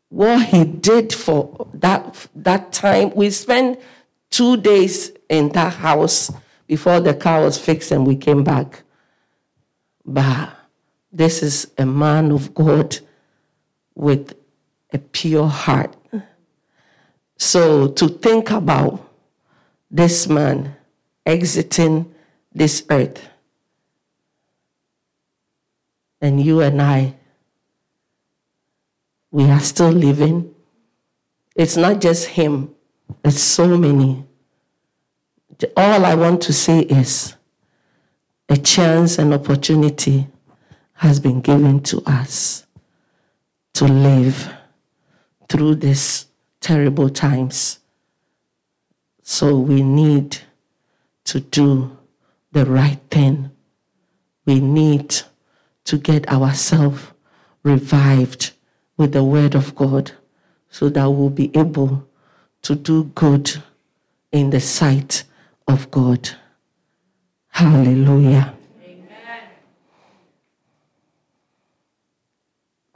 what 0.09 0.47
he 0.47 0.65
did 0.65 1.13
for 1.13 1.69
that 1.73 2.27
that 2.35 2.73
time 2.73 3.13
we 3.15 3.31
spent 3.31 3.81
two 4.29 4.57
days 4.57 5.13
in 5.29 5.49
that 5.51 5.73
house 5.75 6.31
before 6.67 7.01
the 7.01 7.15
car 7.15 7.43
was 7.43 7.57
fixed 7.59 7.93
and 7.93 8.07
we 8.07 8.17
came 8.17 8.43
back 8.43 8.83
but 10.05 10.51
this 11.13 11.43
is 11.43 11.71
a 11.79 11.87
man 11.87 12.31
of 12.31 12.55
god 12.55 12.99
with 13.95 14.35
a 14.93 14.99
pure 14.99 15.49
heart 15.49 15.97
so 17.37 17.89
to 17.89 18.09
think 18.09 18.51
about 18.51 19.09
this 19.91 20.29
man 20.29 20.77
exiting 21.27 22.13
this 22.53 22.85
earth 22.91 23.29
and 26.21 26.43
you 26.43 26.61
and 26.61 26.81
i 26.81 27.15
we 29.31 29.45
are 29.45 29.61
still 29.61 29.91
living. 29.91 30.55
It's 31.55 31.77
not 31.77 32.01
just 32.01 32.27
him, 32.29 32.75
it's 33.25 33.41
so 33.41 33.77
many. 33.77 34.25
All 35.77 36.05
I 36.05 36.15
want 36.15 36.43
to 36.43 36.53
say 36.53 36.81
is 36.81 37.37
a 38.51 38.57
chance 38.57 39.17
and 39.17 39.33
opportunity 39.33 40.27
has 40.95 41.21
been 41.21 41.41
given 41.41 41.81
to 41.81 42.03
us 42.05 42.67
to 43.73 43.85
live 43.85 44.53
through 45.49 45.77
these 45.77 46.27
terrible 46.61 47.09
times. 47.09 47.79
So 49.23 49.57
we 49.57 49.83
need 49.83 50.39
to 51.27 51.39
do 51.39 51.97
the 52.51 52.67
right 52.67 52.99
thing. 53.09 53.53
We 54.47 54.59
need 54.59 55.15
to 55.85 55.97
get 55.97 56.29
ourselves 56.29 57.03
revived 57.63 58.51
with 58.97 59.13
the 59.13 59.23
word 59.23 59.55
of 59.55 59.77
God 59.77 60.11
so 60.71 60.89
that 60.89 61.09
we'll 61.09 61.31
be 61.31 61.57
able 61.57 62.05
to 62.63 62.75
do 62.75 63.05
good 63.15 63.63
in 64.33 64.51
the 64.51 64.61
sight 64.61 65.23
of 65.69 65.89
God. 65.93 66.31
Hallelujah. 67.51 68.55
Amen. 68.83 69.43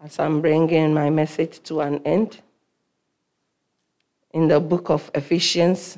As 0.02 0.18
I'm 0.18 0.40
bringing 0.40 0.94
my 0.94 1.10
message 1.10 1.62
to 1.64 1.80
an 1.80 2.00
end, 2.04 2.40
in 4.34 4.48
the 4.48 4.58
book 4.58 4.90
of 4.90 5.10
Ephesians, 5.14 5.96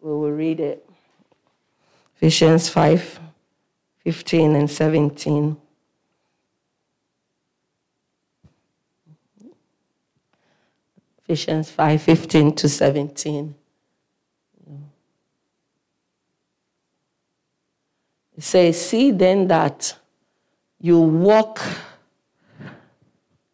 we 0.00 0.10
will 0.10 0.30
read 0.30 0.60
it. 0.60 0.88
Ephesians 2.16 2.68
5 2.68 3.20
15 4.04 4.54
and 4.54 4.70
17. 4.70 5.56
Ephesians 11.26 11.70
5 11.70 12.02
15 12.02 12.54
to 12.54 12.68
17. 12.68 13.54
It 18.36 18.42
says, 18.42 18.80
See 18.80 19.10
then 19.10 19.48
that 19.48 19.96
you 20.80 21.00
walk 21.00 21.60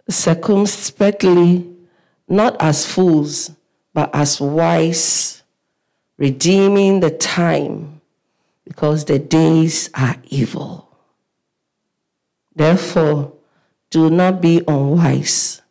circumspectly, 0.09 1.71
not 2.29 2.57
as 2.61 2.87
fools, 2.87 3.53
but 3.93 4.11
as 4.15 4.41
wise, 4.41 5.43
redeeming 6.17 7.01
the 7.01 7.11
time, 7.11 8.01
because 8.65 9.05
the 9.05 9.19
days 9.19 9.91
are 9.95 10.17
evil. 10.29 10.89
Therefore, 12.55 13.33
do 13.91 14.11
not 14.11 14.41
be 14.41 14.63
unwise, 14.67 15.63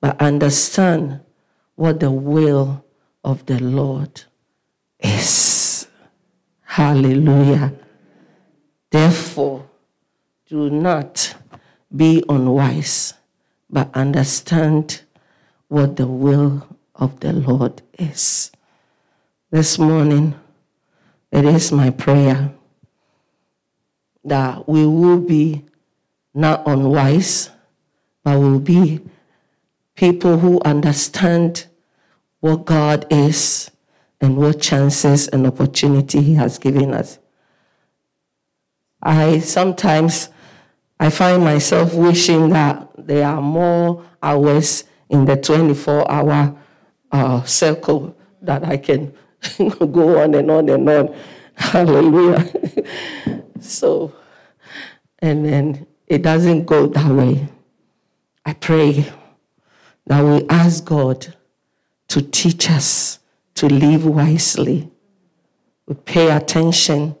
but 0.00 0.20
understand 0.20 1.20
what 1.74 2.00
the 2.00 2.10
will 2.10 2.84
of 3.24 3.46
the 3.46 3.62
Lord 3.62 4.24
is. 5.00 5.86
Hallelujah. 6.64 7.72
Therefore, 8.90 9.68
do 10.46 10.70
not 10.70 11.34
be 11.94 12.24
unwise, 12.28 13.14
but 13.68 13.94
understand 13.94 15.02
what 15.68 15.96
the 15.96 16.06
will 16.06 16.66
of 16.94 17.20
the 17.20 17.32
Lord 17.32 17.82
is. 17.98 18.50
This 19.50 19.78
morning, 19.78 20.34
it 21.30 21.44
is 21.44 21.70
my 21.70 21.90
prayer 21.90 22.52
that 24.24 24.68
we 24.68 24.86
will 24.86 25.20
be 25.20 25.64
not 26.34 26.66
unwise, 26.66 27.50
but 28.24 28.38
will 28.38 28.60
be 28.60 29.00
people 29.94 30.38
who 30.38 30.60
understand 30.64 31.66
what 32.40 32.64
God 32.64 33.06
is 33.10 33.70
and 34.20 34.36
what 34.36 34.60
chances 34.60 35.28
and 35.28 35.46
opportunity 35.46 36.22
He 36.22 36.34
has 36.34 36.58
given 36.58 36.94
us. 36.94 37.18
I 39.02 39.38
sometimes 39.38 40.28
I 41.00 41.10
find 41.10 41.44
myself 41.44 41.94
wishing 41.94 42.50
that 42.50 42.88
there 42.96 43.26
are 43.26 43.40
more 43.40 44.04
hours 44.22 44.84
in 45.08 45.24
the 45.24 45.36
24 45.36 46.10
hour 46.10 46.56
uh, 47.12 47.42
circle 47.44 48.16
that 48.42 48.64
I 48.64 48.76
can 48.76 49.14
go 49.58 50.22
on 50.22 50.34
and 50.34 50.50
on 50.50 50.68
and 50.68 50.88
on. 50.88 51.16
Hallelujah. 51.54 52.46
so, 53.60 54.14
and 55.20 55.44
then 55.44 55.86
it 56.06 56.22
doesn't 56.22 56.64
go 56.64 56.86
that 56.86 57.10
way. 57.10 57.48
I 58.44 58.54
pray 58.54 59.12
that 60.06 60.24
we 60.24 60.46
ask 60.48 60.84
God 60.84 61.34
to 62.08 62.22
teach 62.22 62.70
us 62.70 63.18
to 63.54 63.66
live 63.66 64.06
wisely. 64.06 64.90
We 65.86 65.94
pay 65.94 66.30
attention 66.30 67.16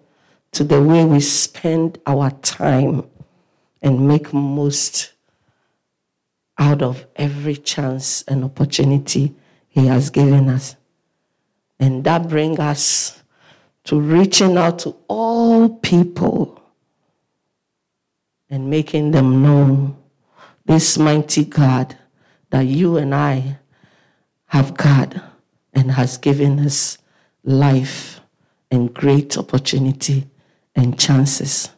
to 0.52 0.64
the 0.64 0.82
way 0.82 1.04
we 1.04 1.20
spend 1.20 1.98
our 2.06 2.30
time 2.30 3.08
and 3.82 4.08
make 4.08 4.32
most 4.32 5.12
out 6.58 6.82
of 6.82 7.06
every 7.16 7.56
chance 7.56 8.22
and 8.22 8.44
opportunity 8.44 9.34
He 9.68 9.86
has 9.86 10.10
given 10.10 10.48
us. 10.48 10.76
And 11.78 12.02
that 12.04 12.28
brings 12.28 12.58
us 12.58 13.22
to 13.84 14.00
reaching 14.00 14.56
out 14.56 14.80
to 14.80 14.96
all 15.06 15.68
people 15.68 16.60
and 18.50 18.68
making 18.68 19.12
them 19.12 19.42
know 19.42 19.96
this 20.64 20.98
mighty 20.98 21.44
God 21.44 21.96
that 22.50 22.62
you 22.62 22.96
and 22.96 23.14
I 23.14 23.58
have 24.46 24.76
God 24.76 25.22
and 25.72 25.92
has 25.92 26.18
given 26.18 26.58
us 26.58 26.98
life 27.44 28.20
and 28.70 28.92
great 28.92 29.38
opportunity 29.38 30.26
and 30.78 30.96
chances. 30.96 31.70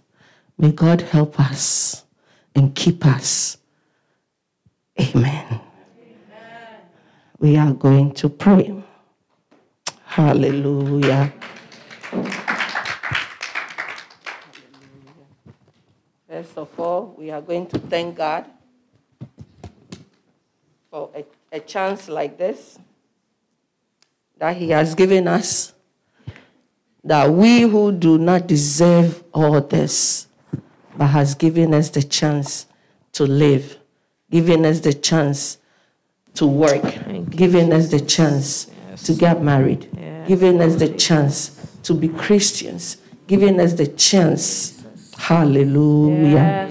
May 0.58 0.72
God 0.72 1.00
help 1.00 1.40
us 1.40 2.04
and 2.54 2.74
keep 2.74 3.06
us. 3.06 3.56
Amen. 5.00 5.46
Amen. 5.48 6.80
We 7.38 7.56
are 7.56 7.72
going 7.72 8.12
to 8.20 8.28
pray. 8.28 8.74
Hallelujah. 10.04 11.32
First 16.28 16.58
of 16.58 16.68
all, 16.78 17.14
we 17.16 17.30
are 17.30 17.40
going 17.40 17.66
to 17.68 17.78
thank 17.78 18.18
God 18.18 18.44
for 20.90 21.08
a, 21.14 21.24
a 21.50 21.60
chance 21.60 22.06
like 22.10 22.36
this 22.36 22.78
that 24.36 24.58
He 24.58 24.70
has 24.70 24.94
given 24.94 25.26
us, 25.26 25.72
that 27.04 27.30
we 27.30 27.62
who 27.62 27.92
do 27.92 28.18
not 28.18 28.46
deserve 28.46 29.22
all 29.32 29.60
this, 29.60 30.26
but 30.96 31.06
has 31.06 31.34
given 31.34 31.72
us 31.74 31.90
the 31.90 32.02
chance 32.02 32.66
to 33.12 33.24
live, 33.24 33.78
given 34.30 34.64
us 34.64 34.80
the 34.80 34.92
chance 34.92 35.58
to 36.34 36.46
work, 36.46 36.82
giving 37.30 37.72
us 37.72 37.90
the 37.90 38.00
chance 38.00 38.70
yes. 38.88 39.02
to 39.04 39.14
get 39.14 39.42
married, 39.42 39.88
yes. 39.96 40.28
giving 40.28 40.60
us 40.60 40.76
the 40.76 40.88
chance 40.88 41.78
to 41.82 41.94
be 41.94 42.08
Christians, 42.08 42.98
giving 43.26 43.60
us 43.60 43.72
the 43.72 43.86
chance. 43.86 44.76
Hallelujah. 45.16 46.30
Yes 46.30 46.69